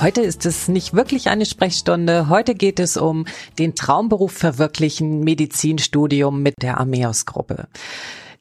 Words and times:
Heute 0.00 0.20
ist 0.20 0.46
es 0.46 0.68
nicht 0.68 0.94
wirklich 0.94 1.28
eine 1.28 1.44
Sprechstunde. 1.44 2.28
Heute 2.28 2.54
geht 2.54 2.78
es 2.78 2.96
um 2.96 3.26
den 3.58 3.74
Traumberuf 3.74 4.30
verwirklichen 4.30 5.20
Medizinstudium 5.20 6.40
mit 6.40 6.54
der 6.62 6.78
Ameos-Gruppe. 6.78 7.66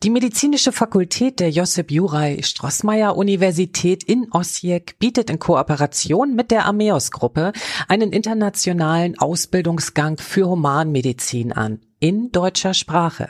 Die 0.04 0.12
medizinische 0.12 0.72
Fakultät 0.72 1.40
der 1.40 1.50
Josip 1.50 1.90
Juraj 1.90 2.44
Strossmayer 2.44 3.18
Universität 3.18 4.04
in 4.04 4.28
Osijek 4.32 5.00
bietet 5.00 5.32
in 5.32 5.40
Kooperation 5.40 6.36
mit 6.36 6.52
der 6.52 6.68
Ameos 6.68 7.10
Gruppe 7.10 7.54
einen 7.88 8.12
internationalen 8.12 9.18
Ausbildungsgang 9.18 10.18
für 10.20 10.48
Humanmedizin 10.48 11.54
an 11.54 11.80
in 12.00 12.32
deutscher 12.32 12.74
Sprache. 12.74 13.30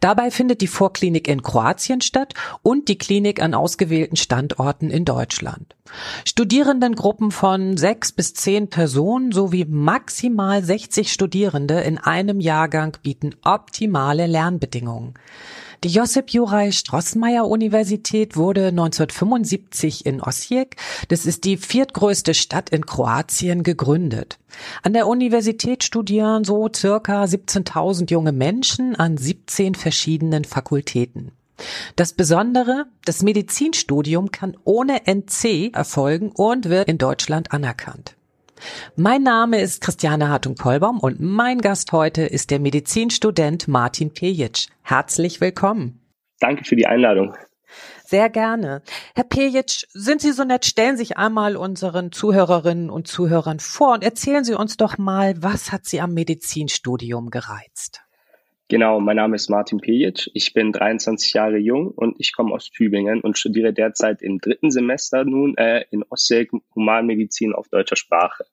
Dabei 0.00 0.30
findet 0.30 0.62
die 0.62 0.66
Vorklinik 0.66 1.28
in 1.28 1.42
Kroatien 1.42 2.00
statt 2.00 2.34
und 2.62 2.88
die 2.88 2.98
Klinik 2.98 3.42
an 3.42 3.54
ausgewählten 3.54 4.16
Standorten 4.16 4.90
in 4.90 5.04
Deutschland. 5.04 5.76
Studierendengruppen 6.24 7.30
von 7.30 7.76
sechs 7.76 8.12
bis 8.12 8.32
zehn 8.34 8.68
Personen 8.68 9.32
sowie 9.32 9.66
maximal 9.66 10.64
60 10.64 11.12
Studierende 11.12 11.80
in 11.80 11.98
einem 11.98 12.40
Jahrgang 12.40 12.96
bieten 13.02 13.34
optimale 13.42 14.26
Lernbedingungen. 14.26 15.14
Die 15.82 15.88
Josip 15.88 16.28
Juraj 16.28 16.72
Strossmayer 16.72 17.48
Universität 17.48 18.36
wurde 18.36 18.66
1975 18.66 20.04
in 20.04 20.20
Osijek, 20.20 20.76
das 21.08 21.24
ist 21.24 21.44
die 21.44 21.56
viertgrößte 21.56 22.34
Stadt 22.34 22.68
in 22.68 22.84
Kroatien, 22.84 23.62
gegründet. 23.62 24.38
An 24.82 24.92
der 24.92 25.06
Universität 25.06 25.82
studieren 25.82 26.44
so 26.44 26.68
circa 26.70 27.24
17.000 27.24 28.10
junge 28.10 28.32
Menschen 28.32 28.94
an 28.94 29.16
17 29.16 29.74
verschiedenen 29.74 30.44
Fakultäten. 30.44 31.32
Das 31.96 32.12
Besondere, 32.12 32.84
das 33.06 33.22
Medizinstudium 33.22 34.30
kann 34.30 34.58
ohne 34.64 35.06
NC 35.06 35.72
erfolgen 35.72 36.30
und 36.34 36.68
wird 36.68 36.88
in 36.88 36.98
Deutschland 36.98 37.52
anerkannt. 37.52 38.16
Mein 38.96 39.22
Name 39.22 39.60
ist 39.60 39.80
Christiane 39.80 40.28
Hartung-Kollbaum 40.28 41.00
und 41.00 41.20
mein 41.20 41.58
Gast 41.58 41.92
heute 41.92 42.22
ist 42.22 42.50
der 42.50 42.60
Medizinstudent 42.60 43.68
Martin 43.68 44.12
Pejic. 44.12 44.66
Herzlich 44.82 45.40
willkommen. 45.40 46.00
Danke 46.40 46.64
für 46.64 46.76
die 46.76 46.86
Einladung. 46.86 47.34
Sehr 48.04 48.28
gerne. 48.28 48.82
Herr 49.14 49.24
Pejic, 49.24 49.86
sind 49.92 50.20
Sie 50.20 50.32
so 50.32 50.44
nett, 50.44 50.66
stellen 50.66 50.96
Sie 50.96 51.04
sich 51.04 51.16
einmal 51.16 51.56
unseren 51.56 52.10
Zuhörerinnen 52.10 52.90
und 52.90 53.06
Zuhörern 53.06 53.60
vor 53.60 53.94
und 53.94 54.02
erzählen 54.02 54.42
Sie 54.42 54.54
uns 54.54 54.76
doch 54.76 54.98
mal, 54.98 55.34
was 55.42 55.70
hat 55.70 55.84
Sie 55.84 56.00
am 56.00 56.12
Medizinstudium 56.12 57.30
gereizt? 57.30 58.02
Genau, 58.70 59.00
mein 59.00 59.16
Name 59.16 59.34
ist 59.34 59.50
Martin 59.50 59.80
Pejic. 59.80 60.30
Ich 60.32 60.52
bin 60.52 60.70
23 60.70 61.32
Jahre 61.32 61.58
jung 61.58 61.88
und 61.88 62.14
ich 62.20 62.32
komme 62.32 62.54
aus 62.54 62.70
Tübingen 62.70 63.20
und 63.20 63.36
studiere 63.36 63.72
derzeit 63.72 64.22
im 64.22 64.38
dritten 64.38 64.70
Semester 64.70 65.24
nun 65.24 65.56
äh, 65.56 65.86
in 65.90 66.04
Ostsee 66.08 66.48
Humanmedizin 66.76 67.52
auf 67.52 67.68
deutscher 67.68 67.96
Sprache. 67.96 68.44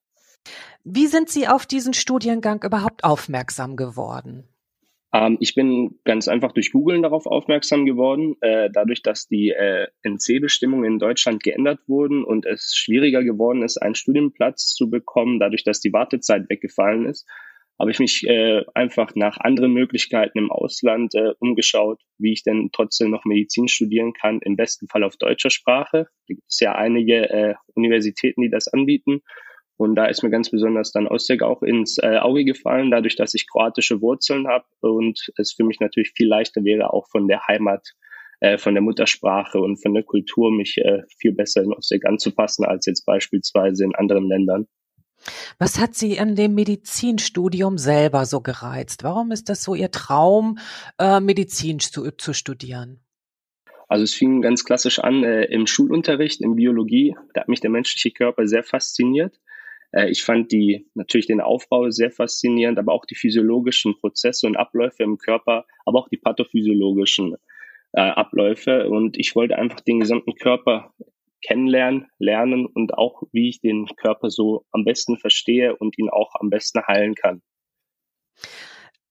Wie 0.84 1.06
sind 1.06 1.30
Sie 1.30 1.48
auf 1.48 1.68
diesen 1.68 1.94
Studiengang 1.94 2.64
überhaupt 2.64 3.04
aufmerksam 3.04 3.76
geworden? 3.76 4.50
Ähm, 5.14 5.38
ich 5.40 5.54
bin 5.54 6.00
ganz 6.04 6.28
einfach 6.28 6.52
durch 6.52 6.72
Googlen 6.72 7.04
darauf 7.04 7.28
aufmerksam 7.28 7.86
geworden, 7.86 8.38
äh, 8.42 8.72
dadurch, 8.74 9.04
dass 9.04 9.28
die 9.28 9.52
äh, 9.52 9.86
NC-Bestimmungen 10.02 10.94
in 10.94 10.98
Deutschland 10.98 11.44
geändert 11.44 11.82
wurden 11.86 12.24
und 12.24 12.48
es 12.48 12.74
schwieriger 12.76 13.24
geworden 13.24 13.62
ist, 13.62 13.78
einen 13.78 13.94
Studienplatz 13.94 14.74
zu 14.74 14.90
bekommen, 14.90 15.40
dadurch, 15.40 15.64
dass 15.64 15.80
die 15.80 15.94
Wartezeit 15.94 16.50
weggefallen 16.50 17.06
ist 17.06 17.28
habe 17.80 17.92
ich 17.92 18.00
mich 18.00 18.24
äh, 18.28 18.64
einfach 18.74 19.14
nach 19.16 19.38
anderen 19.38 19.72
Möglichkeiten 19.72 20.40
im 20.40 20.52
Ausland 20.52 21.14
äh, 21.14 21.34
umgeschaut, 21.40 22.02
wie 22.18 22.34
ich 22.34 22.44
denn 22.44 22.70
trotzdem 22.74 23.12
noch 23.12 23.26
Medizin 23.26 23.68
studieren 23.68 24.14
kann, 24.14 24.40
im 24.42 24.56
besten 24.56 24.88
Fall 24.88 25.04
auf 25.04 25.18
deutscher 25.18 25.52
Sprache. 25.52 26.08
Da 26.28 26.34
gibt 26.34 26.50
es 26.50 26.60
ja 26.60 26.74
einige 26.74 27.30
äh, 27.30 27.56
Universitäten, 27.76 28.42
die 28.42 28.50
das 28.50 28.68
anbieten. 28.68 29.22
Und 29.78 29.94
da 29.94 30.08
ist 30.08 30.24
mir 30.24 30.32
ganz 30.32 30.50
besonders 30.50 30.92
dann 30.92 31.08
Osijek 31.08 31.44
auch 31.44 31.62
ins 31.62 32.00
äh, 32.00 32.18
Auge 32.18 32.46
gefallen, 32.46 32.90
dadurch, 32.90 33.16
dass 33.16 33.36
ich 33.36 33.48
kroatische 33.48 34.02
Wurzeln 34.02 34.48
habe 34.48 34.66
und 34.82 35.32
es 35.38 35.54
für 35.54 35.64
mich 35.64 35.80
natürlich 35.80 36.14
viel 36.16 36.28
leichter 36.28 36.64
wäre, 36.64 36.92
auch 36.92 37.08
von 37.12 37.28
der 37.28 37.46
Heimat, 37.48 37.88
äh, 38.40 38.58
von 38.58 38.74
der 38.74 38.82
Muttersprache 38.82 39.60
und 39.60 39.78
von 39.78 39.94
der 39.94 40.02
Kultur 40.02 40.52
mich 40.52 40.78
äh, 40.80 41.04
viel 41.20 41.34
besser 41.34 41.62
in 41.62 41.74
Osijek 41.74 42.08
anzupassen 42.08 42.66
als 42.66 42.88
jetzt 42.88 43.06
beispielsweise 43.06 43.84
in 43.84 43.94
anderen 43.94 44.28
Ländern. 44.28 44.68
Was 45.60 45.80
hat 45.80 45.96
Sie 45.96 46.20
an 46.20 46.36
dem 46.36 46.56
Medizinstudium 46.56 47.78
selber 47.78 48.26
so 48.26 48.42
gereizt? 48.42 49.04
Warum 49.04 49.32
ist 49.32 49.50
das 49.50 49.64
so 49.64 49.76
Ihr 49.76 49.92
Traum, 49.92 50.60
äh, 51.00 51.20
Medizin 51.20 51.80
zu, 51.80 52.12
zu 52.12 52.34
studieren? 52.34 53.00
Also 53.88 54.04
es 54.04 54.14
fing 54.14 54.42
ganz 54.42 54.66
klassisch 54.66 55.00
an 55.00 55.24
äh, 55.24 55.46
im 55.46 55.66
Schulunterricht, 55.66 56.42
in 56.42 56.56
Biologie. 56.56 57.16
Da 57.34 57.42
hat 57.42 57.48
mich 57.48 57.62
der 57.62 57.70
menschliche 57.70 58.12
Körper 58.12 58.48
sehr 58.48 58.64
fasziniert. 58.64 59.40
Äh, 59.92 60.10
ich 60.10 60.24
fand 60.24 60.52
die 60.52 60.90
natürlich 60.94 61.28
den 61.28 61.42
Aufbau 61.42 61.90
sehr 61.90 62.12
faszinierend, 62.12 62.80
aber 62.80 62.94
auch 62.94 63.06
die 63.06 63.16
physiologischen 63.16 63.98
Prozesse 63.98 64.46
und 64.48 64.58
Abläufe 64.58 65.04
im 65.04 65.18
Körper, 65.18 65.66
aber 65.86 66.00
auch 66.00 66.10
die 66.10 66.18
pathophysiologischen 66.18 67.36
äh, 67.94 68.02
Abläufe. 68.02 68.90
Und 68.90 69.18
ich 69.18 69.36
wollte 69.36 69.58
einfach 69.58 69.80
den 69.80 70.02
gesamten 70.02 70.36
Körper 70.36 70.94
kennenlernen, 71.42 72.08
lernen 72.20 72.66
und 72.66 72.94
auch, 72.94 73.24
wie 73.32 73.50
ich 73.50 73.62
den 73.62 73.88
Körper 73.98 74.30
so 74.30 74.66
am 74.72 74.84
besten 74.84 75.18
verstehe 75.18 75.76
und 75.76 75.98
ihn 75.98 76.10
auch 76.10 76.36
am 76.40 76.50
besten 76.50 76.82
heilen 76.88 77.16
kann. 77.16 77.42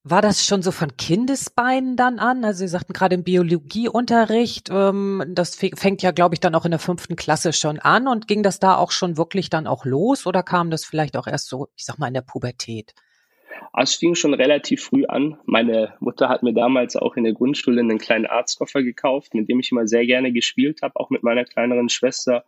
War 0.08 0.22
das 0.22 0.46
schon 0.46 0.62
so 0.62 0.70
von 0.70 0.96
Kindesbeinen 0.96 1.96
dann 1.96 2.20
an? 2.20 2.44
Also 2.44 2.60
Sie 2.60 2.68
sagten 2.68 2.92
gerade 2.92 3.16
im 3.16 3.24
Biologieunterricht, 3.24 4.68
ähm, 4.70 5.24
das 5.30 5.56
fängt 5.56 6.00
ja, 6.00 6.12
glaube 6.12 6.36
ich, 6.36 6.40
dann 6.40 6.54
auch 6.54 6.64
in 6.64 6.70
der 6.70 6.78
fünften 6.78 7.16
Klasse 7.16 7.52
schon 7.52 7.80
an 7.80 8.06
und 8.06 8.28
ging 8.28 8.44
das 8.44 8.60
da 8.60 8.76
auch 8.76 8.92
schon 8.92 9.16
wirklich 9.16 9.50
dann 9.50 9.66
auch 9.66 9.84
los 9.84 10.24
oder 10.24 10.44
kam 10.44 10.70
das 10.70 10.84
vielleicht 10.84 11.16
auch 11.16 11.26
erst 11.26 11.48
so, 11.48 11.70
ich 11.74 11.84
sag 11.84 11.98
mal, 11.98 12.06
in 12.06 12.14
der 12.14 12.20
Pubertät? 12.20 12.94
Also 13.72 13.92
es 13.92 13.94
fing 13.96 14.14
schon 14.14 14.34
relativ 14.34 14.82
früh 14.82 15.04
an. 15.06 15.38
Meine 15.44 15.94
Mutter 16.00 16.28
hat 16.28 16.42
mir 16.42 16.54
damals 16.54 16.96
auch 16.96 17.16
in 17.16 17.24
der 17.24 17.32
Grundschule 17.32 17.80
einen 17.80 17.98
kleinen 17.98 18.26
Arztkoffer 18.26 18.82
gekauft, 18.82 19.34
mit 19.34 19.48
dem 19.48 19.60
ich 19.60 19.70
immer 19.72 19.86
sehr 19.86 20.06
gerne 20.06 20.32
gespielt 20.32 20.82
habe, 20.82 20.96
auch 20.96 21.10
mit 21.10 21.22
meiner 21.22 21.44
kleineren 21.44 21.88
Schwester. 21.88 22.44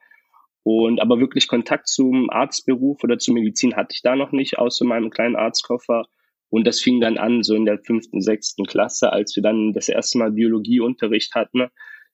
Und 0.63 1.01
aber 1.01 1.21
wirklich 1.21 1.49
Kontakt 1.49 1.89
zum 1.89 2.31
Arztberuf 2.31 3.03
oder 3.05 3.19
zur 3.19 3.35
Medizin 3.35 3.77
hatte 3.77 3.95
ich 3.95 4.03
da 4.03 4.17
noch 4.17 4.33
nicht, 4.33 4.59
außer 4.59 4.85
meinem 4.85 5.11
kleinen 5.11 5.37
Arztkoffer. 5.37 6.07
Und 6.51 6.67
das 6.67 6.81
fing 6.81 7.01
dann 7.01 7.19
an, 7.19 7.43
so 7.43 7.55
in 7.55 7.67
der 7.67 7.79
fünften, 7.79 8.21
sechsten 8.21 8.65
Klasse, 8.65 9.13
als 9.13 9.37
wir 9.37 9.43
dann 9.43 9.73
das 9.73 9.89
erste 9.89 10.19
Mal 10.19 10.33
Biologieunterricht 10.33 11.35
hatten. 11.35 11.69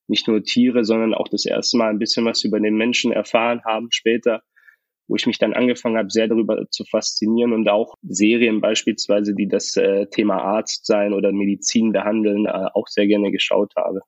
Nicht 0.07 0.29
nur 0.29 0.43
Tiere, 0.43 0.85
sondern 0.85 1.15
auch 1.15 1.29
das 1.29 1.47
erste 1.47 1.79
Mal 1.79 1.91
ein 1.91 1.99
bisschen 1.99 2.25
was 2.25 2.45
über 2.45 2.61
den 2.61 2.77
Menschen 2.77 3.13
erfahren 3.13 3.63
haben 3.65 3.89
später 3.91 4.43
wo 5.07 5.17
ich 5.17 5.27
mich 5.27 5.39
dann 5.39 5.53
angefangen 5.53 5.99
habe, 5.99 6.11
sehr 6.11 6.29
darüber 6.29 6.69
zu 6.71 6.85
faszinieren 6.85 7.53
und 7.53 7.69
auch 7.69 7.95
Serien 8.03 8.61
beispielsweise, 8.61 9.35
die 9.35 9.49
das 9.49 9.77
äh, 9.77 10.07
Thema 10.07 10.39
Arzt 10.39 10.87
sein 10.87 11.13
oder 11.13 11.33
Medizin 11.33 11.93
behandeln, 11.93 12.47
äh, 12.47 12.69
auch 12.75 12.89
sehr 12.89 13.07
gerne 13.07 13.31
geschaut 13.31 13.73
habe. 13.77 14.01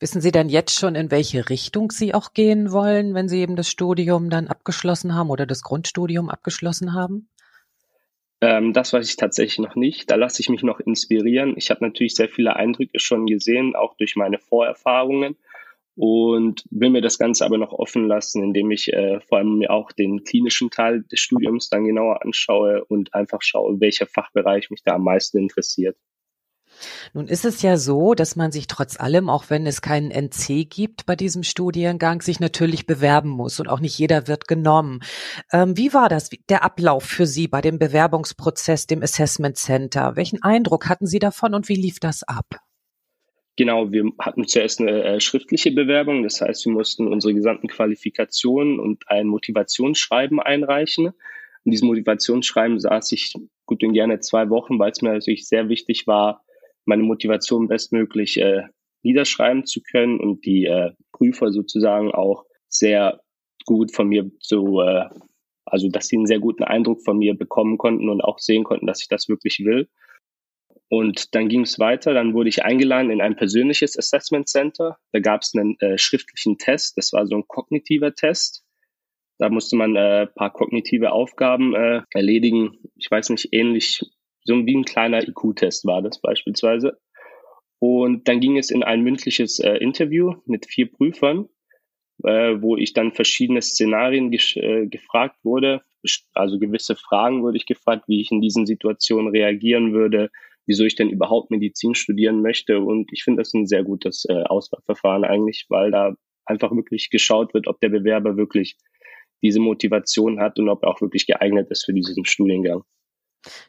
Wissen 0.00 0.20
Sie 0.20 0.32
denn 0.32 0.48
jetzt 0.48 0.78
schon, 0.78 0.94
in 0.94 1.10
welche 1.10 1.50
Richtung 1.50 1.90
Sie 1.90 2.14
auch 2.14 2.32
gehen 2.32 2.72
wollen, 2.72 3.14
wenn 3.14 3.28
Sie 3.28 3.40
eben 3.40 3.56
das 3.56 3.68
Studium 3.68 4.30
dann 4.30 4.48
abgeschlossen 4.48 5.14
haben 5.14 5.30
oder 5.30 5.46
das 5.46 5.62
Grundstudium 5.62 6.30
abgeschlossen 6.30 6.94
haben? 6.94 7.28
Ähm, 8.40 8.72
das 8.72 8.92
weiß 8.92 9.08
ich 9.08 9.16
tatsächlich 9.16 9.58
noch 9.58 9.76
nicht. 9.76 10.10
Da 10.10 10.16
lasse 10.16 10.40
ich 10.40 10.48
mich 10.48 10.62
noch 10.62 10.80
inspirieren. 10.80 11.54
Ich 11.56 11.70
habe 11.70 11.84
natürlich 11.84 12.14
sehr 12.14 12.28
viele 12.28 12.56
Eindrücke 12.56 12.98
schon 12.98 13.26
gesehen, 13.26 13.74
auch 13.74 13.96
durch 13.96 14.16
meine 14.16 14.38
Vorerfahrungen 14.38 15.36
und 15.96 16.64
will 16.70 16.90
mir 16.90 17.00
das 17.00 17.18
Ganze 17.18 17.44
aber 17.44 17.58
noch 17.58 17.72
offen 17.72 18.06
lassen, 18.06 18.42
indem 18.42 18.70
ich 18.70 18.92
äh, 18.92 19.20
vor 19.20 19.38
allem 19.38 19.58
mir 19.58 19.70
auch 19.70 19.92
den 19.92 20.24
klinischen 20.24 20.70
Teil 20.70 21.02
des 21.04 21.20
Studiums 21.20 21.70
dann 21.70 21.86
genauer 21.86 22.22
anschaue 22.22 22.84
und 22.84 23.14
einfach 23.14 23.40
schaue, 23.42 23.80
welcher 23.80 24.06
Fachbereich 24.06 24.70
mich 24.70 24.82
da 24.82 24.94
am 24.94 25.04
meisten 25.04 25.38
interessiert. 25.38 25.96
Nun 27.14 27.28
ist 27.28 27.46
es 27.46 27.62
ja 27.62 27.78
so, 27.78 28.14
dass 28.14 28.36
man 28.36 28.52
sich 28.52 28.66
trotz 28.66 29.00
allem, 29.00 29.30
auch 29.30 29.44
wenn 29.48 29.66
es 29.66 29.80
keinen 29.80 30.10
NC 30.10 30.68
gibt 30.68 31.06
bei 31.06 31.16
diesem 31.16 31.42
Studiengang, 31.42 32.20
sich 32.20 32.40
natürlich 32.40 32.86
bewerben 32.86 33.30
muss 33.30 33.58
und 33.60 33.68
auch 33.68 33.80
nicht 33.80 33.98
jeder 33.98 34.28
wird 34.28 34.46
genommen. 34.46 35.00
Ähm, 35.52 35.76
wie 35.76 35.94
war 35.94 36.10
das, 36.10 36.28
der 36.50 36.62
Ablauf 36.62 37.04
für 37.04 37.26
Sie 37.26 37.48
bei 37.48 37.62
dem 37.62 37.78
Bewerbungsprozess, 37.78 38.86
dem 38.86 39.02
Assessment 39.02 39.56
Center? 39.56 40.16
Welchen 40.16 40.42
Eindruck 40.42 40.88
hatten 40.88 41.06
Sie 41.06 41.18
davon 41.18 41.54
und 41.54 41.70
wie 41.70 41.76
lief 41.76 42.00
das 42.00 42.22
ab? 42.22 42.65
Genau, 43.56 43.90
wir 43.90 44.12
hatten 44.18 44.46
zuerst 44.46 44.80
eine 44.80 45.02
äh, 45.02 45.20
schriftliche 45.20 45.70
Bewerbung, 45.70 46.22
das 46.22 46.42
heißt, 46.42 46.66
wir 46.66 46.72
mussten 46.72 47.08
unsere 47.08 47.32
gesamten 47.32 47.68
Qualifikationen 47.68 48.78
und 48.78 49.04
ein 49.08 49.26
Motivationsschreiben 49.26 50.40
einreichen. 50.40 51.12
In 51.64 51.70
diesem 51.70 51.88
Motivationsschreiben 51.88 52.78
saß 52.78 53.12
ich 53.12 53.32
gut 53.64 53.82
und 53.82 53.94
gerne 53.94 54.20
zwei 54.20 54.50
Wochen, 54.50 54.78
weil 54.78 54.92
es 54.92 55.00
mir 55.00 55.12
natürlich 55.12 55.48
sehr 55.48 55.70
wichtig 55.70 56.06
war, 56.06 56.44
meine 56.84 57.02
Motivation 57.02 57.66
bestmöglich 57.66 58.38
äh, 58.40 58.64
niederschreiben 59.02 59.64
zu 59.64 59.80
können 59.82 60.20
und 60.20 60.44
die 60.44 60.66
äh, 60.66 60.92
Prüfer 61.12 61.50
sozusagen 61.50 62.12
auch 62.12 62.44
sehr 62.68 63.20
gut 63.64 63.92
von 63.94 64.08
mir 64.08 64.30
zu, 64.40 64.80
äh, 64.80 65.06
also 65.64 65.88
dass 65.88 66.08
sie 66.08 66.16
einen 66.16 66.26
sehr 66.26 66.40
guten 66.40 66.62
Eindruck 66.62 67.02
von 67.02 67.18
mir 67.18 67.34
bekommen 67.34 67.78
konnten 67.78 68.10
und 68.10 68.20
auch 68.20 68.38
sehen 68.38 68.64
konnten, 68.64 68.86
dass 68.86 69.00
ich 69.00 69.08
das 69.08 69.28
wirklich 69.28 69.60
will. 69.64 69.88
Und 70.88 71.34
dann 71.34 71.48
ging 71.48 71.62
es 71.62 71.78
weiter, 71.78 72.14
dann 72.14 72.32
wurde 72.32 72.48
ich 72.48 72.64
eingeladen 72.64 73.10
in 73.10 73.20
ein 73.20 73.34
persönliches 73.34 73.98
Assessment 73.98 74.48
Center. 74.48 74.98
Da 75.12 75.18
gab 75.18 75.42
es 75.42 75.52
einen 75.54 75.78
äh, 75.80 75.98
schriftlichen 75.98 76.58
Test, 76.58 76.96
das 76.96 77.12
war 77.12 77.26
so 77.26 77.36
ein 77.36 77.48
kognitiver 77.48 78.14
Test. 78.14 78.64
Da 79.38 79.48
musste 79.48 79.76
man 79.76 79.96
äh, 79.96 80.26
paar 80.26 80.52
kognitive 80.52 81.12
Aufgaben 81.12 81.74
äh, 81.74 82.02
erledigen. 82.12 82.78
Ich 82.94 83.10
weiß 83.10 83.30
nicht, 83.30 83.48
ähnlich, 83.52 84.00
so 84.44 84.54
wie 84.64 84.76
ein 84.76 84.84
kleiner 84.84 85.26
IQ-Test 85.26 85.84
war 85.84 86.02
das 86.02 86.20
beispielsweise. 86.20 86.98
Und 87.78 88.28
dann 88.28 88.40
ging 88.40 88.56
es 88.56 88.70
in 88.70 88.82
ein 88.82 89.02
mündliches 89.02 89.58
äh, 89.58 89.74
Interview 89.74 90.34
mit 90.46 90.66
vier 90.66 90.90
Prüfern, 90.90 91.48
äh, 92.24 92.54
wo 92.62 92.76
ich 92.76 92.94
dann 92.94 93.12
verschiedene 93.12 93.60
Szenarien 93.60 94.32
äh, 94.32 94.86
gefragt 94.86 95.36
wurde. 95.44 95.82
Also 96.32 96.58
gewisse 96.58 96.96
Fragen 96.96 97.42
wurde 97.42 97.58
ich 97.58 97.66
gefragt, 97.66 98.04
wie 98.06 98.20
ich 98.20 98.30
in 98.30 98.40
diesen 98.40 98.64
Situationen 98.64 99.28
reagieren 99.28 99.92
würde, 99.92 100.30
wieso 100.66 100.84
ich 100.84 100.96
denn 100.96 101.10
überhaupt 101.10 101.50
Medizin 101.50 101.94
studieren 101.94 102.42
möchte. 102.42 102.80
Und 102.80 103.12
ich 103.12 103.24
finde 103.24 103.40
das 103.40 103.54
ein 103.54 103.66
sehr 103.66 103.84
gutes 103.84 104.24
äh, 104.28 104.42
Auswahlverfahren 104.42 105.24
eigentlich, 105.24 105.66
weil 105.68 105.90
da 105.90 106.14
einfach 106.44 106.72
wirklich 106.72 107.10
geschaut 107.10 107.54
wird, 107.54 107.66
ob 107.66 107.80
der 107.80 107.88
Bewerber 107.88 108.36
wirklich 108.36 108.76
diese 109.42 109.60
Motivation 109.60 110.40
hat 110.40 110.58
und 110.58 110.68
ob 110.68 110.82
er 110.82 110.90
auch 110.90 111.00
wirklich 111.00 111.26
geeignet 111.26 111.70
ist 111.70 111.84
für 111.84 111.92
diesen 111.92 112.24
Studiengang. 112.24 112.82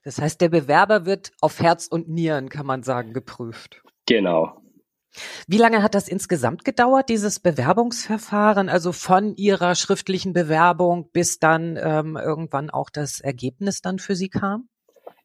Das 0.04 0.20
heißt, 0.20 0.42
der 0.42 0.50
Bewerber 0.50 1.06
wird 1.06 1.32
auf 1.42 1.60
Herz 1.60 1.88
und 1.88 2.10
Nieren, 2.10 2.50
kann 2.50 2.66
man 2.66 2.84
sagen, 2.84 3.14
geprüft. 3.14 3.84
Genau. 4.08 4.62
Wie 5.48 5.58
lange 5.58 5.82
hat 5.82 5.96
das 5.96 6.08
insgesamt 6.08 6.64
gedauert, 6.64 7.10
dieses 7.10 7.40
Bewerbungsverfahren, 7.40 8.70
also 8.70 8.92
von 8.92 9.36
Ihrer 9.36 9.76
schriftlichen 9.76 10.34
Bewerbung 10.34 11.10
bis 11.12 11.40
dann 11.40 11.78
ähm, 11.82 12.18
irgendwann 12.18 12.70
auch 12.70 12.90
das 12.90 13.20
Ergebnis 13.20 13.82
dann 13.82 14.00
für 14.00 14.16
Sie 14.16 14.30
kam? 14.30 14.70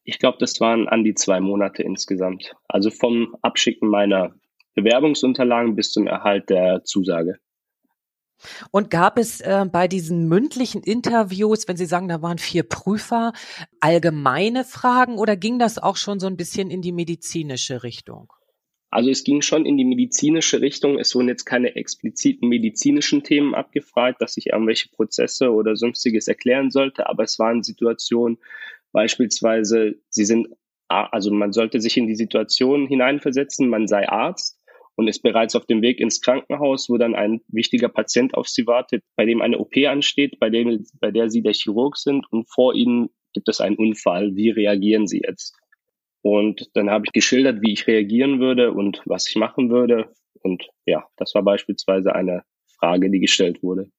Ich 0.05 0.19
glaube, 0.19 0.39
das 0.41 0.61
waren 0.61 0.89
an 0.89 1.05
die 1.05 1.15
zwei 1.15 1.41
Monate 1.41 1.83
insgesamt. 1.83 2.55
Also 2.69 2.91
vom 2.91 3.37
Abschicken 3.43 3.89
meiner 3.89 4.35
Bewerbungsunterlagen 4.75 5.77
bis 5.77 5.93
zum 5.93 6.07
Erhalt 6.07 6.51
der 6.51 6.83
Zusage. 6.85 7.39
Und 8.73 8.91
gab 8.91 9.19
es 9.19 9.41
äh, 9.41 9.65
bei 9.71 9.87
diesen 9.87 10.29
mündlichen 10.29 10.83
Interviews, 10.83 11.69
wenn 11.69 11.77
Sie 11.77 11.87
sagen, 11.87 12.09
da 12.09 12.23
waren 12.23 12.39
vier 12.39 12.65
Prüfer, 12.65 13.33
allgemeine 13.81 14.65
Fragen 14.65 15.19
oder 15.19 15.37
ging 15.37 15.61
das 15.61 15.79
auch 15.79 15.97
schon 15.97 16.19
so 16.19 16.27
ein 16.27 16.37
bisschen 16.37 16.71
in 16.71 16.83
die 16.83 16.91
medizinische 16.91 17.85
Richtung? 17.85 18.33
Also 18.91 19.09
es 19.11 19.25
ging 19.25 19.41
schon 19.41 19.65
in 19.65 19.79
die 19.79 19.87
medizinische 19.87 20.61
Richtung. 20.61 20.99
Es 20.99 21.15
wurden 21.15 21.29
jetzt 21.29 21.47
keine 21.47 21.77
expliziten 21.77 22.49
medizinischen 22.49 23.23
Themen 23.23 23.55
abgefragt, 23.55 24.21
dass 24.21 24.37
ich 24.37 24.49
irgendwelche 24.49 24.91
Prozesse 24.91 25.51
oder 25.51 25.77
sonstiges 25.77 26.29
erklären 26.29 26.71
sollte, 26.71 27.09
aber 27.09 27.23
es 27.23 27.39
waren 27.39 27.63
Situationen, 27.63 28.39
beispielsweise, 28.93 29.97
sie 30.09 30.25
sind, 30.25 30.49
also 30.89 31.31
man 31.33 31.53
sollte 31.53 31.81
sich 31.81 31.97
in 31.97 32.07
die 32.07 32.15
Situation 32.15 32.87
hineinversetzen, 32.87 33.69
man 33.69 33.87
sei 33.87 34.09
Arzt 34.09 34.59
und 34.97 35.09
ist 35.09 35.23
bereits 35.23 35.57
auf 35.57 35.67
dem 35.67 35.83
Weg 35.83 36.01
ins 36.01 36.21
Krankenhaus, 36.21 36.89
wo 36.89 36.99
dann 36.99 37.15
ein 37.15 37.41
wichtiger 37.49 37.89
Patient 37.89 38.35
auf 38.35 38.49
sie 38.49 38.67
wartet, 38.67 39.03
bei 39.17 39.25
dem 39.25 39.41
eine 39.41 39.59
OP 39.59 39.77
ansteht, 39.87 40.39
bei 40.39 40.51
dem, 40.51 40.85
bei 41.01 41.11
der 41.11 41.31
sie 41.31 41.43
der 41.43 41.55
Chirurg 41.55 41.97
sind 41.97 42.27
und 42.31 42.49
vor 42.51 42.75
ihnen 42.75 43.09
gibt 43.33 43.49
es 43.49 43.61
einen 43.61 43.77
Unfall. 43.77 44.37
Wie 44.37 44.51
reagieren 44.51 45.07
sie 45.07 45.23
jetzt? 45.27 45.57
Und 46.23 46.71
dann 46.75 46.91
habe 46.91 47.07
ich 47.07 47.13
geschildert, 47.13 47.63
wie 47.63 47.73
ich 47.73 47.87
reagieren 47.87 48.39
würde 48.39 48.73
und 48.73 49.03
was 49.07 49.29
ich 49.29 49.37
machen 49.37 49.71
würde. 49.71 50.13
Und 50.41 50.69
ja, 50.87 51.05
das 51.17 51.35
war 51.35 51.43
beispielsweise 51.43 52.15
eine 52.15 52.43
Frage, 52.79 53.11
die 53.11 53.21
gestellt 53.21 53.63
wurde. 53.63 53.91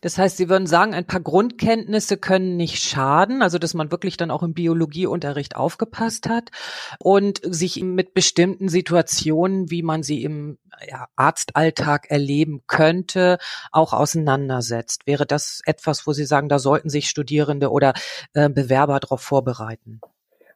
Das 0.00 0.18
heißt, 0.18 0.36
Sie 0.36 0.48
würden 0.48 0.66
sagen, 0.66 0.94
ein 0.94 1.06
paar 1.06 1.20
Grundkenntnisse 1.20 2.16
können 2.16 2.56
nicht 2.56 2.82
schaden, 2.82 3.42
also 3.42 3.58
dass 3.58 3.74
man 3.74 3.90
wirklich 3.90 4.16
dann 4.16 4.30
auch 4.30 4.42
im 4.42 4.54
Biologieunterricht 4.54 5.56
aufgepasst 5.56 6.28
hat 6.28 6.50
und 6.98 7.40
sich 7.42 7.82
mit 7.82 8.14
bestimmten 8.14 8.68
Situationen, 8.68 9.70
wie 9.70 9.82
man 9.82 10.02
sie 10.02 10.22
im 10.22 10.58
ja, 10.88 11.06
Arztalltag 11.16 12.10
erleben 12.10 12.62
könnte, 12.66 13.38
auch 13.72 13.92
auseinandersetzt. 13.92 15.06
Wäre 15.06 15.26
das 15.26 15.60
etwas, 15.66 16.06
wo 16.06 16.12
Sie 16.12 16.24
sagen, 16.24 16.48
da 16.48 16.58
sollten 16.58 16.88
sich 16.88 17.08
Studierende 17.08 17.70
oder 17.70 17.94
äh, 18.34 18.48
Bewerber 18.48 19.00
darauf 19.00 19.20
vorbereiten? 19.20 20.00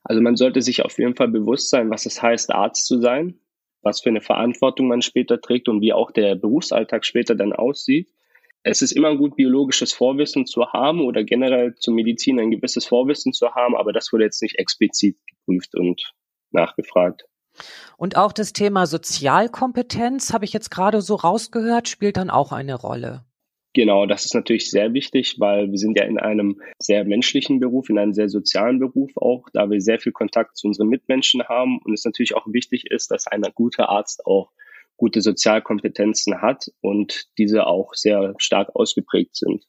Also 0.04 0.22
man 0.22 0.36
sollte 0.36 0.62
sich 0.62 0.84
auf 0.84 0.98
jeden 0.98 1.16
Fall 1.16 1.28
bewusst 1.28 1.70
sein, 1.70 1.90
was 1.90 2.06
es 2.06 2.22
heißt, 2.22 2.50
Arzt 2.50 2.86
zu 2.86 3.00
sein, 3.00 3.38
was 3.82 4.00
für 4.00 4.08
eine 4.08 4.20
Verantwortung 4.20 4.88
man 4.88 5.02
später 5.02 5.40
trägt 5.40 5.68
und 5.68 5.80
wie 5.80 5.92
auch 5.92 6.10
der 6.10 6.34
Berufsalltag 6.34 7.04
später 7.04 7.34
dann 7.34 7.52
aussieht. 7.52 8.08
Es 8.62 8.82
ist 8.82 8.92
immer 8.92 9.16
gut, 9.16 9.36
biologisches 9.36 9.92
Vorwissen 9.92 10.46
zu 10.46 10.66
haben 10.72 11.00
oder 11.00 11.24
generell 11.24 11.74
zur 11.76 11.94
Medizin 11.94 12.40
ein 12.40 12.50
gewisses 12.50 12.86
Vorwissen 12.86 13.32
zu 13.32 13.54
haben, 13.54 13.76
aber 13.76 13.92
das 13.92 14.12
wurde 14.12 14.24
jetzt 14.24 14.42
nicht 14.42 14.58
explizit 14.58 15.16
geprüft 15.26 15.74
und 15.74 16.12
nachgefragt. 16.50 17.24
Und 17.96 18.16
auch 18.16 18.32
das 18.32 18.52
Thema 18.52 18.86
Sozialkompetenz, 18.86 20.32
habe 20.32 20.44
ich 20.44 20.52
jetzt 20.52 20.70
gerade 20.70 21.00
so 21.00 21.14
rausgehört, 21.14 21.88
spielt 21.88 22.16
dann 22.16 22.30
auch 22.30 22.52
eine 22.52 22.74
Rolle. 22.74 23.24
Genau, 23.74 24.06
das 24.06 24.24
ist 24.24 24.34
natürlich 24.34 24.70
sehr 24.70 24.92
wichtig, 24.94 25.36
weil 25.38 25.70
wir 25.70 25.78
sind 25.78 25.96
ja 25.98 26.04
in 26.04 26.18
einem 26.18 26.60
sehr 26.78 27.04
menschlichen 27.04 27.60
Beruf, 27.60 27.90
in 27.90 27.98
einem 27.98 28.14
sehr 28.14 28.28
sozialen 28.28 28.78
Beruf 28.78 29.12
auch, 29.16 29.46
da 29.52 29.70
wir 29.70 29.80
sehr 29.80 30.00
viel 30.00 30.12
Kontakt 30.12 30.56
zu 30.56 30.66
unseren 30.66 30.88
Mitmenschen 30.88 31.44
haben 31.44 31.78
und 31.84 31.92
es 31.92 32.04
natürlich 32.04 32.34
auch 32.34 32.46
wichtig 32.48 32.90
ist, 32.90 33.10
dass 33.10 33.26
ein 33.26 33.42
guter 33.54 33.88
Arzt 33.88 34.26
auch 34.26 34.50
gute 34.98 35.22
Sozialkompetenzen 35.22 36.42
hat 36.42 36.70
und 36.82 37.28
diese 37.38 37.66
auch 37.66 37.94
sehr 37.94 38.34
stark 38.36 38.76
ausgeprägt 38.76 39.36
sind. 39.36 39.64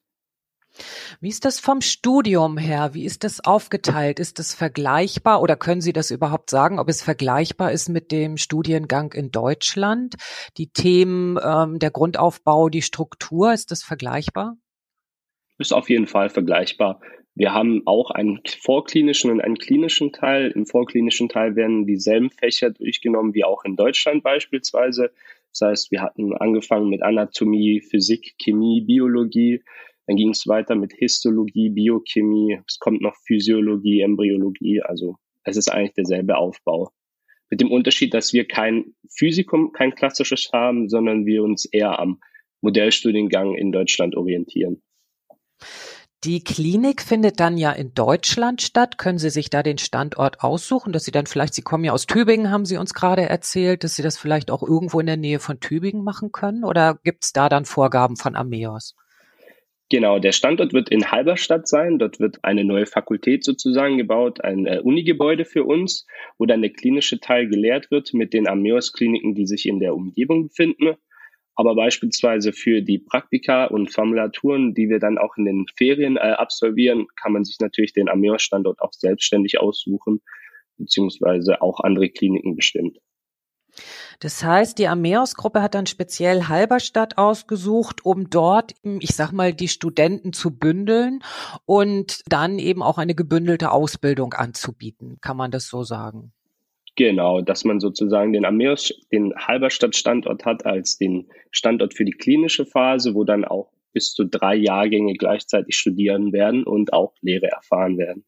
Wie 1.20 1.30
ist 1.30 1.46
das 1.46 1.60
vom 1.60 1.82
Studium 1.82 2.58
her? 2.58 2.94
Wie 2.94 3.06
ist 3.06 3.24
das 3.24 3.44
aufgeteilt? 3.44 4.20
Ist 4.20 4.40
das 4.40 4.54
vergleichbar 4.54 5.42
oder 5.42 5.56
können 5.56 5.82
Sie 5.82 5.94
das 5.94 6.12
überhaupt 6.12 6.50
sagen, 6.50 6.80
ob 6.80 6.90
es 6.90 7.02
vergleichbar 7.02 7.72
ist 7.72 7.90
mit 7.90 8.12
dem 8.12 8.38
Studiengang 8.38 9.14
in 9.14 9.32
Deutschland? 9.32 10.16
Die 10.58 10.70
Themen, 10.70 11.38
ähm, 11.44 11.80
der 11.80 11.92
Grundaufbau, 11.92 12.70
die 12.70 12.82
Struktur, 12.82 13.54
ist 13.54 13.72
das 13.72 13.84
vergleichbar? 13.84 14.58
Ist 15.58 15.74
auf 15.74 15.90
jeden 15.90 16.08
Fall 16.08 16.30
vergleichbar. 16.30 17.02
Wir 17.40 17.54
haben 17.54 17.84
auch 17.86 18.12
einen 18.12 18.42
vorklinischen 18.46 19.32
und 19.32 19.40
einen 19.40 19.58
klinischen 19.58 20.12
Teil. 20.12 20.52
Im 20.52 20.66
vorklinischen 20.66 21.30
Teil 21.30 21.56
werden 21.56 21.88
dieselben 21.88 22.32
Fächer 22.32 22.70
durchgenommen 22.72 23.34
wie 23.34 23.46
auch 23.46 23.64
in 23.64 23.78
Deutschland 23.78 24.24
beispielsweise. 24.24 25.14
Das 25.54 25.62
heißt, 25.62 25.92
wir 25.92 26.02
hatten 26.02 26.34
angefangen 26.34 26.90
mit 26.90 27.02
Anatomie, 27.02 27.80
Physik, 27.80 28.36
Chemie, 28.42 28.82
Biologie. 28.82 29.64
Dann 30.06 30.18
ging 30.18 30.32
es 30.32 30.48
weiter 30.48 30.76
mit 30.76 30.92
Histologie, 30.92 31.70
Biochemie, 31.70 32.60
es 32.68 32.78
kommt 32.78 33.00
noch 33.00 33.16
Physiologie, 33.26 34.02
Embryologie. 34.02 34.82
Also 34.82 35.16
es 35.46 35.56
ist 35.56 35.72
eigentlich 35.72 35.94
derselbe 35.94 36.36
Aufbau. 36.36 36.92
Mit 37.50 37.62
dem 37.62 37.72
Unterschied, 37.72 38.14
dass 38.14 38.34
wir 38.34 38.50
kein 38.50 38.96
Physikum, 39.10 39.72
kein 39.72 39.96
klassisches 39.96 40.50
haben, 40.52 40.90
sondern 40.90 41.26
wir 41.26 41.44
uns 41.44 41.64
eher 41.64 42.00
am 42.00 42.20
Modellstudiengang 42.60 43.56
in 43.56 43.72
Deutschland 43.72 44.18
orientieren. 44.18 44.82
Die 46.26 46.44
Klinik 46.44 47.02
findet 47.02 47.40
dann 47.40 47.58
ja 47.58 47.72
in 47.72 47.94
Deutschland 47.94 48.62
statt. 48.62 48.98
Können 48.98 49.20
Sie 49.20 49.30
sich 49.30 49.50
da 49.50 49.64
den 49.64 49.78
Standort 49.78 50.42
aussuchen, 50.42 50.92
dass 50.92 51.06
Sie 51.06 51.12
dann 51.12 51.28
vielleicht, 51.28 51.54
Sie 51.54 51.62
kommen 51.62 51.86
ja 51.86 51.94
aus 51.94 52.08
Tübingen, 52.08 52.52
haben 52.52 52.66
Sie 52.66 52.76
uns 52.76 52.94
gerade 52.94 53.22
erzählt, 53.22 53.86
dass 53.86 53.96
Sie 53.96 54.04
das 54.04 54.18
vielleicht 54.18 54.52
auch 54.52 54.62
irgendwo 54.62 55.00
in 55.00 55.06
der 55.06 55.16
Nähe 55.16 55.40
von 55.40 55.62
Tübingen 55.62 56.04
machen 56.04 56.34
können? 56.34 56.66
Oder 56.66 57.00
gibt 57.06 57.24
es 57.24 57.32
da 57.32 57.48
dann 57.48 57.64
Vorgaben 57.64 58.18
von 58.18 58.36
Ameos? 58.36 58.98
Genau, 59.90 60.20
der 60.20 60.34
Standort 60.34 60.74
wird 60.74 60.90
in 60.90 61.10
Halberstadt 61.10 61.70
sein. 61.70 61.98
Dort 62.00 62.20
wird 62.20 62.44
eine 62.44 62.66
neue 62.66 62.86
Fakultät 62.86 63.46
sozusagen 63.46 63.98
gebaut, 63.98 64.44
ein 64.44 64.66
äh, 64.66 64.82
Unigebäude 64.84 65.46
für 65.46 65.64
uns, 65.64 66.06
wo 66.38 66.46
dann 66.46 66.62
der 66.62 66.74
klinische 66.74 67.22
Teil 67.22 67.48
gelehrt 67.48 67.92
wird 67.92 68.14
mit 68.14 68.34
den 68.34 68.48
Ameos-Kliniken, 68.48 69.36
die 69.36 69.48
sich 69.48 69.66
in 69.66 69.80
der 69.80 69.96
Umgebung 69.96 70.50
befinden. 70.50 70.98
Aber 71.60 71.76
beispielsweise 71.76 72.54
für 72.54 72.82
die 72.82 73.00
Praktika 73.00 73.66
und 73.66 73.92
Formulaturen, 73.92 74.74
die 74.74 74.88
wir 74.88 75.00
dann 75.00 75.18
auch 75.18 75.36
in 75.36 75.44
den 75.44 75.66
Ferien 75.76 76.16
äh, 76.16 76.22
absolvieren, 76.22 77.08
kann 77.22 77.34
man 77.34 77.44
sich 77.44 77.58
natürlich 77.60 77.92
den 77.92 78.08
Ameos-Standort 78.08 78.80
auch 78.80 78.94
selbstständig 78.94 79.60
aussuchen, 79.60 80.22
beziehungsweise 80.78 81.62
auch 81.62 81.82
andere 81.82 82.08
Kliniken 82.12 82.56
bestimmt. 82.56 83.00
Das 84.22 84.42
heißt, 84.42 84.78
die 84.80 84.88
Ameos-Gruppe 84.88 85.62
hat 85.62 85.76
dann 85.76 85.86
speziell 85.86 86.48
Halberstadt 86.48 87.18
ausgesucht, 87.18 88.06
um 88.06 88.30
dort, 88.30 88.74
ich 89.02 89.14
sag 89.14 89.34
mal, 89.34 89.54
die 89.54 89.68
Studenten 89.68 90.32
zu 90.32 90.52
bündeln 90.52 91.22
und 91.66 92.22
dann 92.30 92.58
eben 92.60 92.82
auch 92.82 92.98
eine 92.98 93.16
gebündelte 93.16 93.72
Ausbildung 93.72 94.34
anzubieten. 94.34 95.18
Kann 95.20 95.36
man 95.36 95.52
das 95.52 95.68
so 95.68 95.84
sagen? 95.84 96.32
Genau, 96.96 97.42
dass 97.42 97.64
man 97.64 97.80
sozusagen 97.80 98.34
den 98.34 98.46
Ameos, 98.46 98.94
den 99.12 99.34
Halberstadt-Standort 99.36 100.46
hat 100.46 100.66
als 100.66 100.98
den 100.98 101.30
Standort 101.52 101.94
für 101.94 102.06
die 102.06 102.12
klinische 102.12 102.66
Phase, 102.66 103.16
wo 103.16 103.24
dann 103.24 103.46
auch 103.46 103.72
bis 103.94 104.14
zu 104.14 104.26
drei 104.26 104.56
Jahrgänge 104.56 105.14
gleichzeitig 105.14 105.76
studieren 105.76 106.34
werden 106.34 106.64
und 106.64 106.94
auch 106.94 107.14
Lehre 107.22 107.48
erfahren 107.48 107.98
werden. 107.98 108.26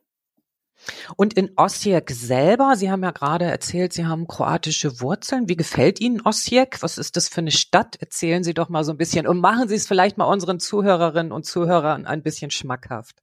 Und 1.15 1.35
in 1.35 1.51
Osijek 1.57 2.09
selber, 2.09 2.75
Sie 2.75 2.89
haben 2.89 3.03
ja 3.03 3.11
gerade 3.11 3.45
erzählt, 3.45 3.93
Sie 3.93 4.05
haben 4.05 4.27
kroatische 4.27 4.99
Wurzeln. 4.99 5.47
Wie 5.47 5.55
gefällt 5.55 6.01
Ihnen 6.01 6.21
Osijek? 6.21 6.81
Was 6.81 6.97
ist 6.97 7.17
das 7.17 7.29
für 7.29 7.41
eine 7.41 7.51
Stadt? 7.51 7.97
Erzählen 7.99 8.43
Sie 8.43 8.53
doch 8.53 8.69
mal 8.69 8.83
so 8.83 8.91
ein 8.91 8.97
bisschen 8.97 9.27
und 9.27 9.39
machen 9.39 9.67
Sie 9.67 9.75
es 9.75 9.87
vielleicht 9.87 10.17
mal 10.17 10.25
unseren 10.25 10.59
Zuhörerinnen 10.59 11.31
und 11.31 11.45
Zuhörern 11.45 12.05
ein 12.05 12.23
bisschen 12.23 12.49
schmackhaft. 12.49 13.20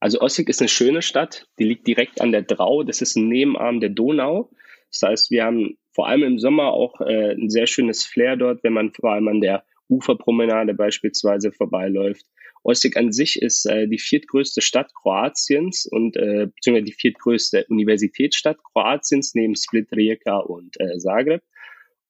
Also 0.00 0.20
Osijek 0.20 0.48
ist 0.48 0.60
eine 0.60 0.68
schöne 0.68 1.02
Stadt, 1.02 1.46
die 1.58 1.64
liegt 1.64 1.86
direkt 1.86 2.20
an 2.20 2.32
der 2.32 2.42
Drau, 2.42 2.82
das 2.82 3.02
ist 3.02 3.16
ein 3.16 3.28
Nebenarm 3.28 3.80
der 3.80 3.90
Donau. 3.90 4.50
Das 4.90 5.02
heißt, 5.02 5.30
wir 5.30 5.44
haben 5.44 5.76
vor 5.92 6.08
allem 6.08 6.22
im 6.22 6.38
Sommer 6.38 6.72
auch 6.72 7.00
äh, 7.00 7.32
ein 7.32 7.50
sehr 7.50 7.66
schönes 7.66 8.04
Flair 8.04 8.36
dort, 8.36 8.62
wenn 8.62 8.72
man 8.72 8.92
vor 8.92 9.12
allem 9.12 9.28
an 9.28 9.40
der 9.40 9.64
Uferpromenade 9.88 10.74
beispielsweise 10.74 11.52
vorbeiläuft. 11.52 12.26
Osijek 12.62 12.96
an 12.96 13.12
sich 13.12 13.40
ist 13.40 13.64
äh, 13.66 13.86
die 13.86 13.98
viertgrößte 13.98 14.60
Stadt 14.60 14.92
Kroatiens 14.94 15.86
und 15.86 16.16
äh, 16.16 16.48
beziehungsweise 16.52 16.84
die 16.84 16.92
viertgrößte 16.92 17.66
Universitätsstadt 17.68 18.58
Kroatiens 18.62 19.34
neben 19.34 19.54
Split, 19.54 19.88
Rijeka 19.92 20.38
und 20.38 20.78
äh, 20.80 20.98
Zagreb 20.98 21.42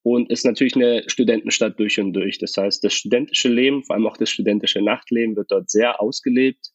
und 0.07 0.31
ist 0.31 0.45
natürlich 0.45 0.77
eine 0.77 1.03
Studentenstadt 1.09 1.81
durch 1.81 1.99
und 1.99 2.13
durch. 2.13 2.39
Das 2.39 2.57
heißt, 2.57 2.85
das 2.85 2.95
studentische 2.95 3.49
Leben, 3.49 3.83
vor 3.83 3.97
allem 3.97 4.07
auch 4.07 4.17
das 4.17 4.31
studentische 4.31 4.81
Nachtleben, 4.81 5.35
wird 5.35 5.51
dort 5.51 5.69
sehr 5.69 6.01
ausgelebt. 6.01 6.71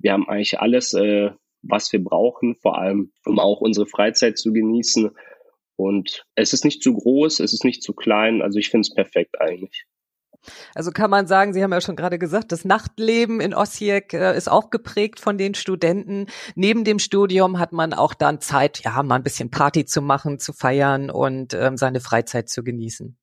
Wir 0.00 0.12
haben 0.12 0.28
eigentlich 0.28 0.60
alles, 0.60 0.94
äh, 0.94 1.30
was 1.62 1.92
wir 1.92 2.02
brauchen, 2.02 2.56
vor 2.56 2.78
allem 2.78 3.12
um 3.24 3.38
auch 3.38 3.60
unsere 3.60 3.86
Freizeit 3.86 4.38
zu 4.38 4.52
genießen. 4.52 5.10
Und 5.76 6.24
es 6.34 6.52
ist 6.52 6.64
nicht 6.64 6.82
zu 6.82 6.94
groß, 6.94 7.40
es 7.40 7.52
ist 7.52 7.64
nicht 7.64 7.82
zu 7.82 7.94
klein. 7.94 8.42
Also 8.42 8.58
ich 8.58 8.70
finde 8.70 8.82
es 8.82 8.94
perfekt 8.94 9.40
eigentlich. 9.40 9.86
Also 10.74 10.90
kann 10.90 11.10
man 11.10 11.26
sagen, 11.26 11.52
Sie 11.52 11.62
haben 11.62 11.72
ja 11.72 11.80
schon 11.80 11.96
gerade 11.96 12.18
gesagt, 12.18 12.52
das 12.52 12.64
Nachtleben 12.64 13.40
in 13.40 13.54
Osijek 13.54 14.14
äh, 14.14 14.36
ist 14.36 14.50
auch 14.50 14.70
geprägt 14.70 15.20
von 15.20 15.36
den 15.36 15.54
Studenten. 15.54 16.26
Neben 16.54 16.84
dem 16.84 16.98
Studium 16.98 17.58
hat 17.58 17.72
man 17.72 17.92
auch 17.92 18.14
dann 18.14 18.40
Zeit, 18.40 18.80
ja, 18.84 19.02
mal 19.02 19.16
ein 19.16 19.22
bisschen 19.22 19.50
Party 19.50 19.84
zu 19.84 20.00
machen, 20.00 20.38
zu 20.38 20.52
feiern 20.52 21.10
und 21.10 21.54
ähm, 21.54 21.76
seine 21.76 22.00
Freizeit 22.00 22.48
zu 22.48 22.64
genießen. 22.64 23.16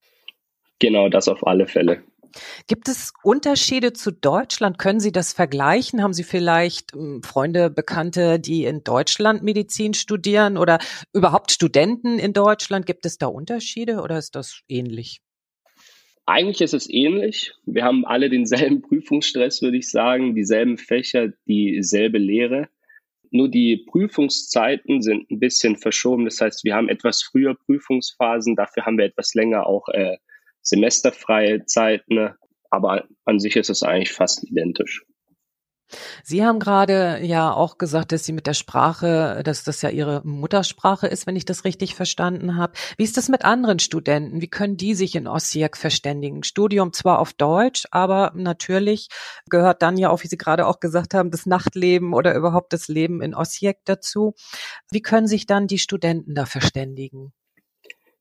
Genau, 0.79 1.09
das 1.09 1.27
auf 1.27 1.45
alle 1.45 1.65
Fälle. 1.65 2.03
Gibt 2.67 2.87
es 2.87 3.13
Unterschiede 3.23 3.93
zu 3.93 4.11
Deutschland? 4.11 4.77
Können 4.77 4.99
Sie 4.99 5.11
das 5.11 5.33
vergleichen? 5.33 6.01
Haben 6.01 6.13
Sie 6.13 6.23
vielleicht 6.23 6.93
ähm, 6.93 7.21
Freunde, 7.23 7.69
Bekannte, 7.69 8.39
die 8.39 8.65
in 8.65 8.83
Deutschland 8.83 9.43
Medizin 9.43 9.93
studieren 9.93 10.57
oder 10.57 10.79
überhaupt 11.13 11.51
Studenten 11.51 12.19
in 12.19 12.33
Deutschland? 12.33 12.85
Gibt 12.85 13.05
es 13.05 13.17
da 13.17 13.27
Unterschiede 13.27 14.01
oder 14.01 14.17
ist 14.17 14.35
das 14.35 14.61
ähnlich? 14.67 15.21
Eigentlich 16.25 16.59
ist 16.59 16.73
es 16.73 16.89
ähnlich. 16.89 17.53
Wir 17.65 17.85
haben 17.85 18.05
alle 18.05 18.29
denselben 18.29 18.81
Prüfungsstress, 18.87 19.61
würde 19.61 19.77
ich 19.77 19.89
sagen, 19.89 20.35
dieselben 20.35 20.77
Fächer, 20.77 21.29
dieselbe 21.47 22.17
Lehre. 22.17 22.67
Nur 23.31 23.49
die 23.49 23.85
Prüfungszeiten 23.89 25.01
sind 25.01 25.29
ein 25.31 25.39
bisschen 25.39 25.77
verschoben. 25.77 26.25
Das 26.25 26.41
heißt, 26.41 26.63
wir 26.63 26.75
haben 26.75 26.89
etwas 26.89 27.23
früher 27.23 27.55
Prüfungsphasen, 27.55 28.55
dafür 28.55 28.85
haben 28.85 28.97
wir 28.97 29.05
etwas 29.05 29.33
länger 29.33 29.65
auch 29.67 29.87
äh, 29.89 30.17
semesterfreie 30.67 31.65
Zeiten, 31.65 32.33
aber 32.69 33.05
an 33.25 33.39
sich 33.39 33.55
ist 33.55 33.69
es 33.69 33.83
eigentlich 33.83 34.11
fast 34.11 34.43
identisch. 34.43 35.03
Sie 36.21 36.43
haben 36.43 36.59
gerade 36.59 37.19
ja 37.23 37.53
auch 37.53 37.77
gesagt, 37.77 38.11
dass 38.11 38.25
Sie 38.25 38.33
mit 38.33 38.45
der 38.45 38.53
Sprache, 38.53 39.41
dass 39.45 39.63
das 39.63 39.81
ja 39.81 39.89
Ihre 39.89 40.21
Muttersprache 40.25 41.07
ist, 41.07 41.27
wenn 41.27 41.37
ich 41.37 41.45
das 41.45 41.63
richtig 41.63 41.95
verstanden 41.95 42.57
habe. 42.57 42.73
Wie 42.97 43.05
ist 43.05 43.15
das 43.15 43.29
mit 43.29 43.45
anderen 43.45 43.79
Studenten? 43.79 44.41
Wie 44.41 44.49
können 44.49 44.75
die 44.75 44.95
sich 44.95 45.15
in 45.15 45.27
Osijek 45.27 45.77
verständigen? 45.77 46.43
Studium 46.43 46.91
zwar 46.91 47.19
auf 47.19 47.31
Deutsch, 47.31 47.85
aber 47.91 48.33
natürlich 48.35 49.07
gehört 49.49 49.81
dann 49.81 49.95
ja 49.95 50.09
auch, 50.09 50.23
wie 50.23 50.27
Sie 50.27 50.37
gerade 50.37 50.67
auch 50.67 50.81
gesagt 50.81 51.13
haben, 51.13 51.31
das 51.31 51.45
Nachtleben 51.45 52.13
oder 52.13 52.35
überhaupt 52.35 52.73
das 52.73 52.89
Leben 52.89 53.21
in 53.21 53.33
Osijek 53.33 53.77
dazu. 53.85 54.33
Wie 54.91 55.01
können 55.01 55.27
sich 55.27 55.45
dann 55.45 55.67
die 55.67 55.79
Studenten 55.79 56.35
da 56.35 56.45
verständigen? 56.45 57.31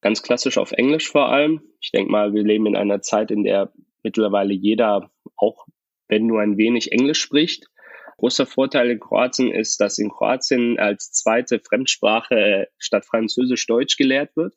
Ganz 0.06 0.22
klassisch 0.22 0.56
auf 0.56 0.70
Englisch 0.70 1.10
vor 1.10 1.30
allem. 1.30 1.62
Ich 1.80 1.90
denke 1.90 2.12
mal, 2.12 2.32
wir 2.32 2.44
leben 2.44 2.66
in 2.66 2.76
einer 2.76 3.02
Zeit, 3.02 3.32
in 3.32 3.42
der 3.42 3.72
mittlerweile 4.04 4.54
jeder, 4.54 5.10
auch 5.34 5.66
wenn 6.06 6.28
nur 6.28 6.40
ein 6.42 6.56
wenig 6.56 6.92
Englisch 6.92 7.18
spricht. 7.18 7.66
Großer 8.18 8.46
Vorteil 8.46 8.88
in 8.88 9.00
Kroatien 9.00 9.50
ist, 9.50 9.80
dass 9.80 9.98
in 9.98 10.10
Kroatien 10.10 10.78
als 10.78 11.10
zweite 11.10 11.58
Fremdsprache 11.58 12.68
statt 12.78 13.04
Französisch 13.04 13.66
Deutsch 13.66 13.96
gelehrt 13.96 14.36
wird. 14.36 14.54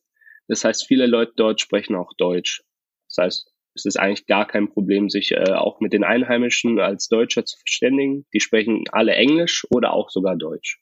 Das 0.47 0.63
heißt, 0.63 0.85
viele 0.85 1.07
Leute 1.07 1.33
dort 1.35 1.59
sprechen 1.59 1.95
auch 1.95 2.13
Deutsch. 2.15 2.61
Das 3.07 3.17
heißt, 3.17 3.51
es 3.73 3.85
ist 3.85 3.99
eigentlich 3.99 4.27
gar 4.27 4.45
kein 4.45 4.69
Problem, 4.69 5.09
sich 5.09 5.31
äh, 5.31 5.53
auch 5.53 5.79
mit 5.79 5.93
den 5.93 6.03
Einheimischen 6.03 6.79
als 6.79 7.07
Deutscher 7.07 7.43
zu 7.43 7.57
verständigen. 7.57 8.27
Die 8.35 8.39
sprechen 8.39 8.83
alle 8.91 9.15
Englisch 9.15 9.65
oder 9.71 9.93
auch 9.93 10.11
sogar 10.11 10.35
Deutsch. 10.35 10.79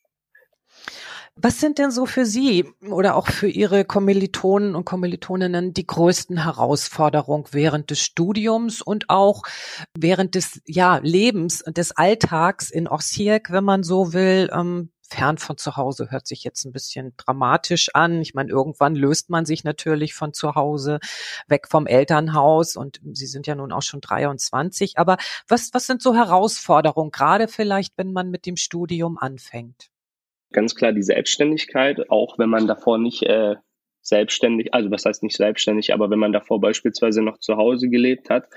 Was 1.40 1.60
sind 1.60 1.78
denn 1.78 1.92
so 1.92 2.04
für 2.04 2.26
Sie 2.26 2.64
oder 2.90 3.14
auch 3.14 3.28
für 3.28 3.46
Ihre 3.46 3.84
Kommilitonen 3.84 4.74
und 4.74 4.84
Kommilitoninnen 4.84 5.72
die 5.72 5.86
größten 5.86 6.42
Herausforderungen 6.42 7.44
während 7.52 7.90
des 7.90 8.00
Studiums 8.00 8.82
und 8.82 9.08
auch 9.08 9.44
während 9.96 10.34
des 10.34 10.60
ja, 10.66 10.98
Lebens, 10.98 11.62
des 11.68 11.92
Alltags 11.96 12.70
in 12.70 12.88
Osijek, 12.88 13.52
wenn 13.52 13.62
man 13.62 13.84
so 13.84 14.12
will? 14.12 14.50
Ähm, 14.52 14.90
fern 15.08 15.38
von 15.38 15.56
zu 15.56 15.76
Hause 15.76 16.10
hört 16.10 16.26
sich 16.26 16.42
jetzt 16.42 16.64
ein 16.64 16.72
bisschen 16.72 17.14
dramatisch 17.16 17.90
an. 17.94 18.20
Ich 18.20 18.34
meine, 18.34 18.50
irgendwann 18.50 18.96
löst 18.96 19.30
man 19.30 19.46
sich 19.46 19.62
natürlich 19.62 20.14
von 20.14 20.32
zu 20.32 20.56
Hause 20.56 20.98
weg 21.46 21.68
vom 21.68 21.86
Elternhaus 21.86 22.74
und 22.74 23.00
Sie 23.12 23.26
sind 23.28 23.46
ja 23.46 23.54
nun 23.54 23.70
auch 23.70 23.82
schon 23.82 24.00
23. 24.00 24.98
Aber 24.98 25.16
was, 25.46 25.70
was 25.72 25.86
sind 25.86 26.02
so 26.02 26.16
Herausforderungen, 26.16 27.12
gerade 27.12 27.46
vielleicht, 27.46 27.96
wenn 27.96 28.12
man 28.12 28.28
mit 28.30 28.44
dem 28.44 28.56
Studium 28.56 29.18
anfängt? 29.18 29.88
Ganz 30.52 30.74
klar 30.74 30.92
die 30.92 31.02
Selbstständigkeit, 31.02 32.10
auch 32.10 32.38
wenn 32.38 32.48
man 32.48 32.66
davor 32.66 32.98
nicht 32.98 33.22
äh, 33.22 33.56
selbstständig, 34.02 34.72
also 34.74 34.90
was 34.90 35.04
heißt 35.04 35.22
nicht 35.22 35.36
selbstständig, 35.36 35.92
aber 35.92 36.10
wenn 36.10 36.18
man 36.18 36.32
davor 36.32 36.60
beispielsweise 36.60 37.22
noch 37.22 37.38
zu 37.38 37.56
Hause 37.56 37.88
gelebt 37.88 38.30
hat, 38.30 38.48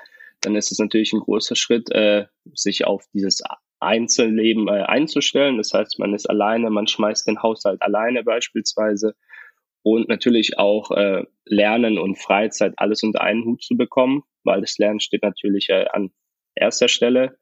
dann 0.42 0.56
ist 0.56 0.72
es 0.72 0.80
natürlich 0.80 1.14
ein 1.14 1.20
großer 1.20 1.56
Schritt, 1.56 1.92
äh, 1.92 2.26
sich 2.54 2.86
auf 2.86 3.06
dieses 3.14 3.44
Einzelleben 3.80 4.68
äh, 4.68 4.84
einzustellen. 4.84 5.58
Das 5.58 5.74
heißt, 5.74 6.00
man 6.00 6.14
ist 6.14 6.30
alleine, 6.30 6.70
man 6.70 6.88
schmeißt 6.88 7.28
den 7.28 7.42
Haushalt 7.42 7.82
alleine 7.82 8.24
beispielsweise 8.24 9.16
und 9.84 10.08
natürlich 10.10 10.58
auch 10.58 10.92
äh, 10.92 11.26
Lernen 11.46 11.98
und 11.98 12.18
Freizeit 12.20 12.74
alles 12.78 13.04
unter 13.04 13.22
einen 13.22 13.46
Hut 13.46 13.64
zu 13.64 13.76
bekommen, 13.76 14.24
weil 14.44 14.62
das 14.62 14.78
Lernen 14.78 15.00
steht 15.00 15.24
natürlich 15.24 15.70
äh, 15.70 15.86
an 15.92 16.12
erster 16.56 16.88
Stelle. 16.88 17.38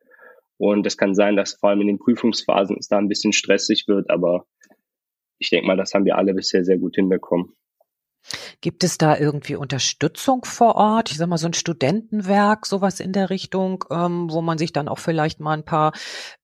Und 0.60 0.86
es 0.86 0.98
kann 0.98 1.16
sein, 1.16 1.38
dass 1.38 1.54
vor 1.54 1.70
allem 1.70 1.82
in 1.82 1.88
den 1.88 2.00
Prüfungsphasen 2.00 2.76
es 2.78 2.90
da 2.90 2.98
ein 2.98 3.08
bisschen 3.08 3.32
stressig 3.32 3.86
wird, 3.88 4.10
aber 4.10 4.46
ich 5.40 5.50
denke 5.50 5.66
mal, 5.66 5.78
das 5.78 5.94
haben 5.94 6.04
wir 6.04 6.18
alle 6.18 6.34
bisher 6.34 6.66
sehr 6.66 6.78
gut 6.78 6.96
hinbekommen. 6.96 7.56
Gibt 8.60 8.84
es 8.84 8.98
da 8.98 9.18
irgendwie 9.18 9.56
Unterstützung 9.56 10.44
vor 10.44 10.76
Ort? 10.76 11.12
Ich 11.12 11.18
sag 11.18 11.30
mal, 11.30 11.38
so 11.38 11.48
ein 11.48 11.54
Studentenwerk, 11.54 12.66
sowas 12.66 13.00
in 13.00 13.14
der 13.14 13.30
Richtung, 13.30 13.86
ähm, 13.90 14.30
wo 14.30 14.42
man 14.42 14.58
sich 14.58 14.74
dann 14.74 14.90
auch 14.90 15.00
vielleicht 15.00 15.40
mal 15.40 15.54
ein 15.54 15.64
paar 15.64 15.94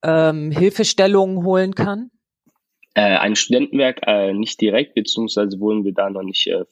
ähm, 0.01 0.49
Hilfestellungen 0.49 1.43
holen 1.43 1.75
kann? 1.75 2.09
Äh, 2.93 3.17
ein 3.17 3.35
Studentenwerk 3.35 3.99
äh, 4.07 4.33
nicht 4.33 4.61
direkt, 4.61 4.95
beziehungsweise 4.95 5.59
wurden 5.59 5.83
wir 5.83 5.93
da 5.93 6.09
noch 6.09 6.23
nicht 6.23 6.47
äh, 6.47 6.63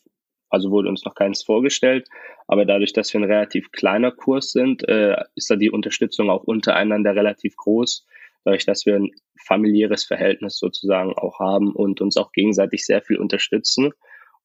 also 0.53 0.69
wurde 0.69 0.87
uns 0.87 1.03
noch 1.03 1.15
keins 1.15 1.41
vorgestellt. 1.41 2.07
Aber 2.47 2.63
dadurch, 2.63 2.93
dass 2.93 3.11
wir 3.11 3.19
ein 3.19 3.29
relativ 3.29 3.71
kleiner 3.71 4.11
Kurs 4.11 4.51
sind, 4.51 4.87
äh, 4.87 5.15
ist 5.35 5.49
da 5.49 5.55
die 5.55 5.71
Unterstützung 5.71 6.29
auch 6.29 6.43
untereinander 6.43 7.15
relativ 7.15 7.55
groß. 7.55 8.05
Dadurch, 8.45 8.65
dass 8.65 8.85
wir 8.85 8.95
ein 8.95 9.11
familiäres 9.47 10.05
Verhältnis 10.05 10.59
sozusagen 10.59 11.13
auch 11.13 11.39
haben 11.39 11.73
und 11.73 12.01
uns 12.01 12.17
auch 12.17 12.31
gegenseitig 12.31 12.85
sehr 12.85 13.01
viel 13.01 13.17
unterstützen. 13.17 13.93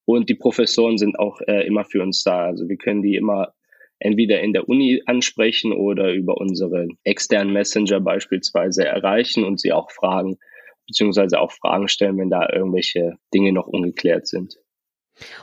Und 0.07 0.31
die 0.31 0.35
Professoren 0.35 0.97
sind 0.97 1.19
auch 1.19 1.43
äh, 1.47 1.67
immer 1.67 1.85
für 1.85 2.03
uns 2.03 2.25
da. 2.25 2.47
Also 2.47 2.71
wir 2.71 2.79
können 2.79 3.03
die 3.03 3.17
immer 3.17 3.53
entweder 3.99 4.41
in 4.41 4.55
der 4.55 4.67
Uni 4.67 5.03
ansprechen 5.05 5.73
oder 5.73 6.15
über 6.15 6.39
unsere 6.39 6.89
externen 7.05 7.53
Messenger 7.53 8.01
beispielsweise 8.01 8.87
erreichen 8.87 9.45
und 9.45 9.61
sie 9.61 9.73
auch 9.73 9.91
fragen, 9.91 10.39
beziehungsweise 10.87 11.39
auch 11.39 11.53
Fragen 11.53 11.89
stellen, 11.89 12.17
wenn 12.17 12.31
da 12.31 12.49
irgendwelche 12.51 13.19
Dinge 13.35 13.53
noch 13.53 13.67
ungeklärt 13.67 14.27
sind. 14.27 14.57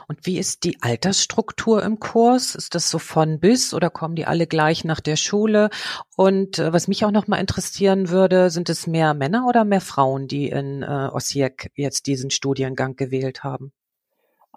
Und 0.08 0.26
wie 0.26 0.38
ist 0.38 0.64
die 0.64 0.78
Altersstruktur 0.80 1.82
im 1.82 2.00
Kurs? 2.00 2.54
Ist 2.54 2.74
das 2.74 2.90
so 2.90 2.98
von 2.98 3.40
bis 3.40 3.74
oder 3.74 3.90
kommen 3.90 4.16
die 4.16 4.26
alle 4.26 4.46
gleich 4.46 4.84
nach 4.84 5.00
der 5.00 5.16
Schule? 5.16 5.70
Und 6.16 6.58
äh, 6.58 6.72
was 6.72 6.88
mich 6.88 7.04
auch 7.04 7.10
noch 7.10 7.26
mal 7.26 7.40
interessieren 7.40 8.08
würde, 8.08 8.50
sind 8.50 8.68
es 8.68 8.86
mehr 8.86 9.14
Männer 9.14 9.46
oder 9.48 9.64
mehr 9.64 9.80
Frauen, 9.80 10.28
die 10.28 10.48
in 10.48 10.82
äh, 10.82 11.08
Osijek 11.12 11.70
jetzt 11.74 12.06
diesen 12.06 12.30
Studiengang 12.30 12.96
gewählt 12.96 13.44
haben? 13.44 13.72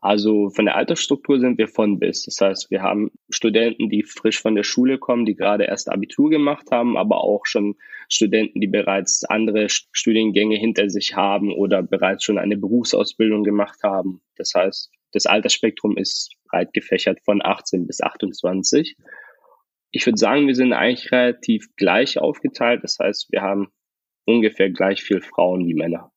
Also 0.02 0.50
von 0.50 0.66
der 0.66 0.78
Altersstruktur 0.78 1.40
sind 1.40 1.58
wir 1.58 1.68
von 1.68 2.00
bis. 2.00 2.24
Das 2.24 2.40
heißt, 2.40 2.72
wir 2.72 2.82
haben 2.82 3.12
Studenten, 3.30 3.90
die 3.90 4.04
frisch 4.04 4.42
von 4.42 4.56
der 4.56 4.64
Schule 4.64 4.98
kommen, 4.98 5.26
die 5.26 5.36
gerade 5.36 5.66
erst 5.66 5.92
Abitur 5.92 6.30
gemacht 6.30 6.72
haben, 6.72 6.96
aber 6.96 7.22
auch 7.22 7.46
schon 7.46 7.76
Studenten, 8.08 8.62
die 8.62 8.68
bereits 8.68 9.26
andere 9.26 9.68
Studiengänge 9.70 10.56
hinter 10.56 10.90
sich 10.90 11.16
haben 11.16 11.52
oder 11.52 11.84
bereits 11.84 12.24
schon 12.24 12.38
eine 12.38 12.58
Berufsausbildung 12.58 13.44
gemacht 13.44 13.80
haben. 13.84 14.22
Das 14.38 14.54
heißt, 14.56 14.90
das 15.12 15.26
Altersspektrum 15.26 15.98
ist 15.98 16.32
breit 16.50 16.74
gefächert 16.74 17.20
von 17.24 17.42
18 17.44 17.88
bis 17.88 18.02
28. 18.02 18.96
Ich 19.92 20.06
würde 20.06 20.18
sagen, 20.18 20.48
wir 20.48 20.56
sind 20.56 20.74
eigentlich 20.74 21.12
relativ 21.12 21.68
gleich 21.76 22.20
aufgeteilt. 22.20 22.84
Das 22.84 22.98
heißt, 23.00 23.28
wir 23.32 23.42
haben 23.42 23.72
ungefähr 24.26 24.70
gleich 24.70 25.02
viel 25.02 25.22
Frauen 25.22 25.66
wie 25.68 25.74
Männer. 25.74 26.12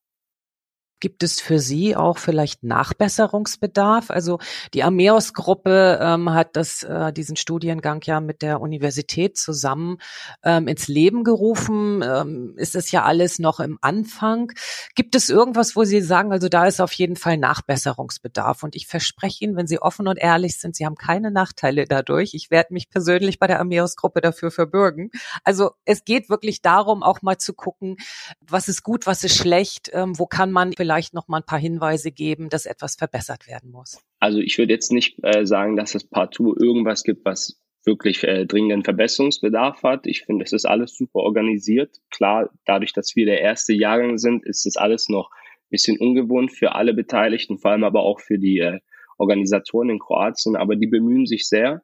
Gibt 1.03 1.21
es 1.21 1.41
für 1.41 1.59
Sie 1.59 1.97
auch 1.97 2.17
vielleicht 2.17 2.63
Nachbesserungsbedarf? 2.63 4.09
Also 4.09 4.39
die 4.73 4.83
Ameos-Gruppe 4.83 5.99
ähm, 6.01 6.33
hat 6.33 6.55
das, 6.55 6.83
äh, 6.83 7.11
diesen 7.11 7.35
Studiengang 7.35 7.99
ja 8.05 8.21
mit 8.21 8.41
der 8.41 8.61
Universität 8.61 9.35
zusammen 9.35 9.97
ähm, 10.45 10.69
ins 10.69 10.87
Leben 10.87 11.25
gerufen. 11.25 12.01
Ähm, 12.01 12.53
ist 12.55 12.73
es 12.73 12.89
ja 12.91 13.03
alles 13.03 13.37
noch 13.37 13.59
im 13.59 13.79
Anfang. 13.81 14.53
Gibt 14.95 15.15
es 15.15 15.27
irgendwas, 15.29 15.75
wo 15.75 15.83
Sie 15.83 15.99
sagen, 15.99 16.31
also 16.31 16.47
da 16.47 16.67
ist 16.67 16.79
auf 16.79 16.93
jeden 16.93 17.17
Fall 17.17 17.37
Nachbesserungsbedarf? 17.37 18.63
Und 18.63 18.73
ich 18.73 18.87
verspreche 18.87 19.43
Ihnen, 19.43 19.57
wenn 19.57 19.67
Sie 19.67 19.81
offen 19.81 20.07
und 20.07 20.15
ehrlich 20.15 20.57
sind, 20.57 20.77
Sie 20.77 20.85
haben 20.85 20.95
keine 20.95 21.31
Nachteile 21.31 21.83
dadurch. 21.83 22.33
Ich 22.33 22.49
werde 22.49 22.73
mich 22.73 22.89
persönlich 22.89 23.39
bei 23.39 23.47
der 23.47 23.59
Ameos-Gruppe 23.59 24.21
dafür 24.21 24.51
verbürgen. 24.51 25.11
Also 25.43 25.71
es 25.83 26.05
geht 26.05 26.29
wirklich 26.29 26.61
darum, 26.61 27.03
auch 27.03 27.21
mal 27.21 27.37
zu 27.37 27.53
gucken, 27.53 27.97
was 28.39 28.69
ist 28.69 28.83
gut, 28.83 29.05
was 29.05 29.25
ist 29.25 29.35
schlecht, 29.35 29.89
ähm, 29.91 30.17
wo 30.17 30.27
kann 30.27 30.49
man 30.49 30.71
vielleicht 30.71 30.92
vielleicht 30.93 31.15
noch 31.15 31.27
mal 31.27 31.37
ein 31.37 31.45
paar 31.45 31.59
Hinweise 31.59 32.11
geben, 32.11 32.49
dass 32.49 32.67
etwas 32.67 32.95
verbessert 32.95 33.47
werden 33.47 33.71
muss? 33.71 33.99
Also 34.19 34.39
ich 34.39 34.57
würde 34.59 34.73
jetzt 34.73 34.91
nicht 34.91 35.17
äh, 35.23 35.45
sagen, 35.45 35.75
dass 35.75 35.95
es 35.95 36.03
partout 36.03 36.55
irgendwas 36.55 37.03
gibt, 37.03 37.25
was 37.25 37.59
wirklich 37.83 38.23
äh, 38.23 38.45
dringenden 38.45 38.83
Verbesserungsbedarf 38.83 39.81
hat. 39.81 40.05
Ich 40.05 40.21
finde, 40.21 40.45
es 40.45 40.53
ist 40.53 40.65
alles 40.65 40.95
super 40.95 41.19
organisiert. 41.19 41.97
Klar, 42.11 42.51
dadurch, 42.65 42.93
dass 42.93 43.15
wir 43.15 43.25
der 43.25 43.41
erste 43.41 43.73
Jahrgang 43.73 44.19
sind, 44.19 44.45
ist 44.45 44.67
es 44.67 44.77
alles 44.77 45.09
noch 45.09 45.31
ein 45.31 45.69
bisschen 45.71 45.97
ungewohnt 45.97 46.51
für 46.51 46.75
alle 46.75 46.93
Beteiligten, 46.93 47.57
vor 47.57 47.71
allem 47.71 47.83
aber 47.83 48.03
auch 48.03 48.19
für 48.19 48.37
die 48.37 48.59
äh, 48.59 48.79
Organisatoren 49.17 49.89
in 49.89 49.99
Kroatien. 49.99 50.55
Aber 50.55 50.75
die 50.75 50.87
bemühen 50.87 51.25
sich 51.25 51.47
sehr. 51.47 51.81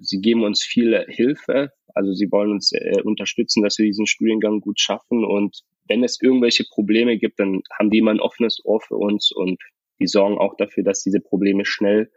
Sie 0.00 0.20
geben 0.20 0.42
uns 0.42 0.64
viel 0.64 1.06
Hilfe. 1.08 1.70
Also 1.94 2.12
sie 2.12 2.30
wollen 2.32 2.50
uns 2.50 2.72
äh, 2.72 3.00
unterstützen, 3.02 3.62
dass 3.62 3.78
wir 3.78 3.86
diesen 3.86 4.06
Studiengang 4.06 4.60
gut 4.60 4.80
schaffen. 4.80 5.24
Und 5.24 5.62
wenn 5.88 6.04
es 6.04 6.20
irgendwelche 6.20 6.64
Probleme 6.64 7.18
gibt, 7.18 7.40
dann 7.40 7.62
haben 7.78 7.90
die 7.90 7.98
immer 7.98 8.10
ein 8.10 8.20
offenes 8.20 8.64
Ohr 8.64 8.80
für 8.80 8.96
uns 8.96 9.32
und 9.32 9.60
die 10.00 10.06
sorgen 10.06 10.38
auch 10.38 10.56
dafür, 10.56 10.84
dass 10.84 11.02
diese 11.02 11.20
Probleme 11.20 11.64
schnell 11.64 12.10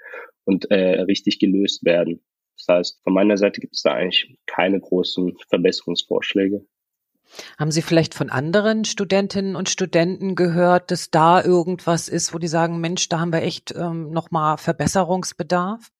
und 0.43 0.69
äh, 0.69 1.01
richtig 1.01 1.39
gelöst 1.39 1.83
werden. 1.83 2.21
Das 2.57 2.75
heißt, 2.77 3.03
von 3.03 3.13
meiner 3.13 3.37
Seite 3.37 3.59
gibt 3.59 3.75
es 3.75 3.81
da 3.81 3.93
eigentlich 3.93 4.37
keine 4.45 4.79
großen 4.79 5.35
Verbesserungsvorschläge. 5.49 6.65
Haben 7.57 7.71
Sie 7.71 7.81
vielleicht 7.81 8.13
von 8.13 8.29
anderen 8.29 8.83
Studentinnen 8.83 9.55
und 9.55 9.69
Studenten 9.69 10.35
gehört, 10.35 10.91
dass 10.91 11.11
da 11.11 11.43
irgendwas 11.43 12.09
ist, 12.09 12.33
wo 12.33 12.39
die 12.39 12.47
sagen, 12.47 12.81
Mensch, 12.81 13.07
da 13.09 13.19
haben 13.19 13.31
wir 13.31 13.41
echt 13.41 13.73
ähm, 13.75 14.11
nochmal 14.11 14.57
Verbesserungsbedarf? 14.57 15.91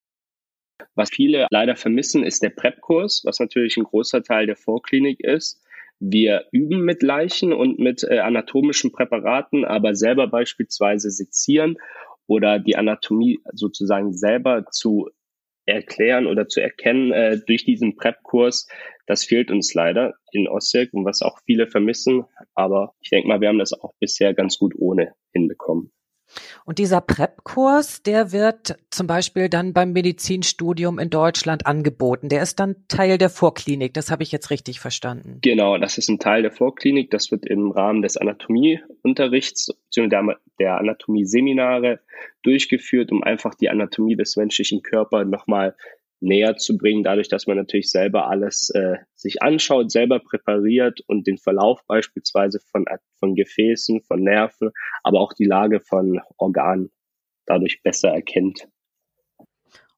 Was 0.96 1.10
viele 1.10 1.48
leider 1.50 1.76
vermissen, 1.76 2.24
ist 2.24 2.44
der 2.44 2.50
PrEP-Kurs, 2.50 3.22
was 3.24 3.40
natürlich 3.40 3.78
ein 3.78 3.84
großer 3.84 4.24
Teil 4.24 4.46
der 4.46 4.58
Vorklinik 4.58 5.20
ist. 5.22 5.64
Wir 6.04 6.48
üben 6.52 6.84
mit 6.84 7.04
Leichen 7.04 7.54
und 7.54 7.78
mit 7.78 8.04
äh, 8.04 8.18
anatomischen 8.18 8.92
Präparaten, 8.92 9.66
aber 9.66 9.94
selber 9.94 10.26
beispielsweise 10.26 11.12
sezieren 11.12 11.78
oder 12.26 12.58
die 12.58 12.76
Anatomie 12.76 13.40
sozusagen 13.54 14.12
selber 14.12 14.66
zu 14.72 15.12
erklären 15.68 16.26
oder 16.26 16.48
zu 16.48 16.60
erkennen 16.60 17.12
äh, 17.12 17.38
durch 17.46 17.66
diesen 17.66 17.96
PrEP-Kurs, 17.96 18.68
das 19.06 19.26
fehlt 19.26 19.52
uns 19.52 19.76
leider 19.76 20.16
in 20.32 20.48
Osijek 20.48 20.92
und 20.94 21.06
was 21.06 21.22
auch 21.22 21.38
viele 21.46 21.68
vermissen. 21.68 22.26
Aber 22.56 22.96
ich 23.02 23.12
denke 23.12 23.28
mal, 23.28 23.40
wir 23.40 23.50
haben 23.50 23.60
das 23.60 23.74
auch 23.74 23.94
bisher 24.00 24.34
ganz 24.34 24.58
gut 24.58 24.74
ohne 24.76 25.14
hinbekommen. 25.34 25.92
Und 26.66 26.80
dieser 26.80 27.02
PrEP-Kurs, 27.02 28.04
der 28.04 28.32
wird 28.32 28.78
zum 28.90 29.08
Beispiel 29.08 29.50
dann 29.50 29.74
beim 29.74 29.94
Medizinstudium 29.94 31.00
in 31.00 31.10
Deutschland 31.10 31.66
angeboten. 31.66 32.30
Der 32.30 32.42
ist 32.42 32.60
dann 32.60 32.76
Teil 32.88 33.18
der 33.18 33.30
Vorklinik. 33.30 33.94
Das 33.94 34.12
habe 34.12 34.24
ich 34.24 34.32
jetzt 34.32 34.50
richtig 34.50 34.80
verstanden. 34.80 35.40
Genau, 35.42 35.78
das 35.78 35.98
ist 35.98 36.10
ein 36.10 36.20
Teil 36.20 36.42
der 36.44 36.52
Vorklinik. 36.52 37.12
Das 37.12 37.32
wird 37.32 37.46
im 37.46 37.72
Rahmen 37.72 38.02
des 38.02 38.18
Anatomieunterrichts 38.18 39.74
bzw. 39.94 40.36
der 40.60 40.78
Anatomieseminare 40.78 42.00
durchgeführt, 42.44 43.12
um 43.12 43.24
einfach 43.24 43.56
die 43.56 43.70
Anatomie 43.70 44.16
des 44.16 44.36
menschlichen 44.36 44.84
Körpers 44.84 45.28
nochmal 45.28 45.76
näher 46.22 46.56
zu 46.56 46.78
bringen, 46.78 47.04
dadurch, 47.04 47.28
dass 47.28 47.48
man 47.48 47.58
natürlich 47.58 47.90
selber 47.90 48.28
alles 48.28 48.70
äh, 48.70 48.98
sich 49.16 49.42
anschaut, 49.42 49.92
selber 49.92 50.20
präpariert 50.20 51.02
und 51.08 51.28
den 51.28 51.38
Verlauf 51.38 51.82
beispielsweise 51.88 52.60
von, 52.72 52.86
von 53.20 53.36
Gefäßen, 53.36 54.02
von 54.02 54.22
Nerven, 54.22 54.72
aber 55.04 55.20
auch 55.20 55.34
die 55.34 55.46
Lage 55.46 55.82
von 55.82 56.22
Organen 56.38 56.92
dadurch 57.46 57.82
besser 57.82 58.10
erkennt. 58.10 58.68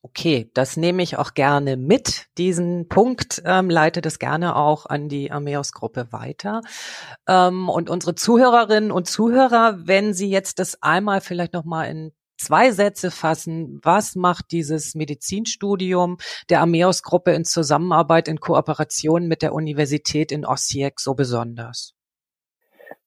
Okay, 0.05 0.49
das 0.53 0.75
nehme 0.75 1.01
ich 1.01 1.17
auch 1.17 1.33
gerne 1.33 1.77
mit. 1.77 2.27
Diesen 2.37 2.89
Punkt 2.89 3.41
ähm, 3.45 3.69
leite 3.69 4.01
das 4.01 4.19
gerne 4.19 4.57
auch 4.57 4.85
an 4.85 5.07
die 5.07 5.31
Ameos-Gruppe 5.31 6.07
weiter. 6.11 6.61
Ähm, 7.25 7.69
und 7.69 7.89
unsere 7.89 8.13
Zuhörerinnen 8.13 8.91
und 8.91 9.07
Zuhörer, 9.07 9.87
wenn 9.87 10.13
Sie 10.13 10.29
jetzt 10.29 10.59
das 10.59 10.81
einmal 10.81 11.21
vielleicht 11.21 11.53
noch 11.53 11.63
mal 11.63 11.85
in 11.85 12.11
zwei 12.37 12.71
Sätze 12.71 13.11
fassen. 13.11 13.79
Was 13.83 14.15
macht 14.15 14.51
dieses 14.51 14.95
Medizinstudium 14.95 16.17
der 16.49 16.61
Ameos-Gruppe 16.61 17.31
in 17.31 17.45
Zusammenarbeit, 17.45 18.27
in 18.27 18.39
Kooperation 18.39 19.27
mit 19.27 19.41
der 19.41 19.53
Universität 19.53 20.31
in 20.31 20.45
Osijek 20.45 20.99
so 20.99 21.13
besonders? 21.13 21.95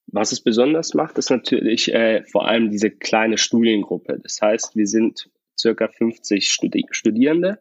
Was 0.07 0.31
es 0.31 0.41
besonders 0.41 0.93
macht, 0.93 1.17
ist 1.17 1.29
natürlich 1.29 1.93
äh, 1.93 2.23
vor 2.23 2.47
allem 2.47 2.71
diese 2.71 2.89
kleine 2.89 3.37
Studiengruppe. 3.37 4.19
Das 4.23 4.39
heißt, 4.41 4.75
wir 4.75 4.87
sind 4.87 5.29
circa 5.57 5.89
50 5.89 6.49
Studi 6.49 6.85
Studierende. 6.91 7.59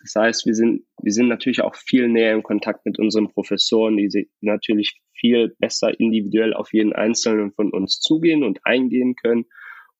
Das 0.00 0.14
heißt, 0.14 0.46
wir 0.46 0.54
sind, 0.54 0.84
wir 1.02 1.12
sind 1.12 1.28
natürlich 1.28 1.62
auch 1.62 1.74
viel 1.74 2.08
näher 2.08 2.34
in 2.34 2.42
Kontakt 2.42 2.84
mit 2.84 2.98
unseren 2.98 3.28
Professoren, 3.28 3.96
die 3.96 4.30
natürlich 4.40 5.00
viel 5.12 5.56
besser 5.58 5.98
individuell 5.98 6.54
auf 6.54 6.72
jeden 6.72 6.92
Einzelnen 6.92 7.52
von 7.52 7.72
uns 7.72 8.00
zugehen 8.00 8.44
und 8.44 8.60
eingehen 8.64 9.16
können 9.16 9.46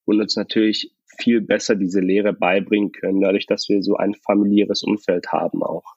und 0.07 0.21
uns 0.21 0.37
natürlich 0.37 0.93
viel 1.19 1.41
besser 1.41 1.77
diese 1.77 2.01
Lehre 2.01 2.33
beibringen 2.33 2.93
können, 2.93 3.21
dadurch, 3.21 3.47
dass 3.47 3.69
wir 3.69 3.83
so 3.83 3.97
ein 3.97 4.15
familiäres 4.15 4.83
Umfeld 4.83 5.33
haben 5.33 5.63
auch. 5.63 5.95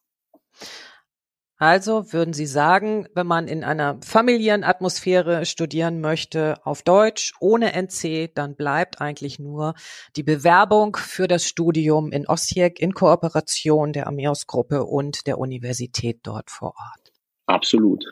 Also 1.62 2.14
würden 2.14 2.34
Sie 2.34 2.46
sagen, 2.46 3.06
wenn 3.16 3.28
man 3.28 3.50
in 3.50 3.66
einer 3.66 4.00
familiären 4.02 4.64
Atmosphäre 4.64 5.46
studieren 5.46 6.00
möchte 6.00 6.56
auf 6.66 6.84
Deutsch 6.84 7.34
ohne 7.42 7.74
NC, 7.74 8.34
dann 8.34 8.56
bleibt 8.56 9.02
eigentlich 9.02 9.40
nur 9.40 9.74
die 10.16 10.24
Bewerbung 10.24 10.96
für 10.96 11.28
das 11.28 11.44
Studium 11.44 12.14
in 12.14 12.26
Osijek 12.30 12.80
in 12.80 12.94
Kooperation 12.94 13.92
der 13.92 14.08
Ameos 14.08 14.48
Gruppe 14.48 14.86
und 14.86 15.28
der 15.28 15.38
Universität 15.38 16.22
dort 16.24 16.50
vor 16.50 16.70
Ort. 16.70 17.12
Absolut. 17.46 18.06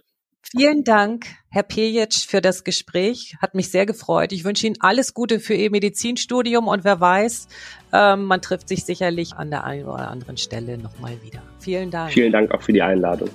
Vielen 0.51 0.85
Dank, 0.85 1.25
Herr 1.49 1.63
Pejic, 1.63 2.13
für 2.13 2.39
das 2.39 2.63
Gespräch. 2.63 3.35
Hat 3.41 3.53
mich 3.53 3.69
sehr 3.69 3.85
gefreut. 3.85 4.31
Ich 4.31 4.45
wünsche 4.45 4.65
Ihnen 4.65 4.77
alles 4.79 5.13
Gute 5.13 5.41
für 5.41 5.53
Ihr 5.55 5.69
Medizinstudium 5.69 6.69
und 6.69 6.85
wer 6.85 7.01
weiß, 7.01 7.49
ähm, 7.91 8.23
man 8.23 8.41
trifft 8.41 8.69
sich 8.69 8.85
sicherlich 8.85 9.33
an 9.33 9.49
der 9.49 9.65
einen 9.65 9.87
oder 9.87 10.09
anderen 10.09 10.37
Stelle 10.37 10.77
nochmal 10.77 11.21
wieder. 11.21 11.41
Vielen 11.59 11.91
Dank. 11.91 12.13
Vielen 12.13 12.31
Dank 12.31 12.49
auch 12.51 12.61
für 12.61 12.71
die 12.71 12.81
Einladung. 12.81 13.29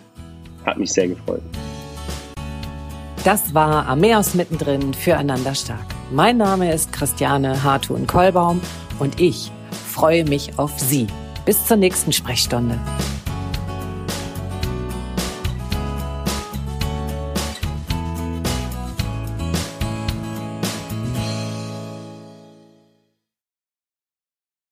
Hat 0.65 0.79
mich 0.79 0.91
sehr 0.91 1.09
gefreut. 1.09 1.43
Das 3.25 3.53
war 3.53 3.87
Ameos 3.89 4.33
mittendrin 4.33 4.95
füreinander 4.95 5.55
stark. 5.55 5.85
Mein 6.11 6.39
Name 6.39 6.73
ist 6.73 6.95
Christiane 6.95 7.63
Hartun-Kollbaum 7.63 8.63
und 9.01 9.21
ich 9.21 9.53
freue 9.87 10.25
mich 10.25 10.59
auf 10.59 10.81
Sie. 10.81 11.09
Bis 11.45 11.67
zur 11.67 11.77
nächsten 11.77 12.13
Sprechstunde. 12.13 12.81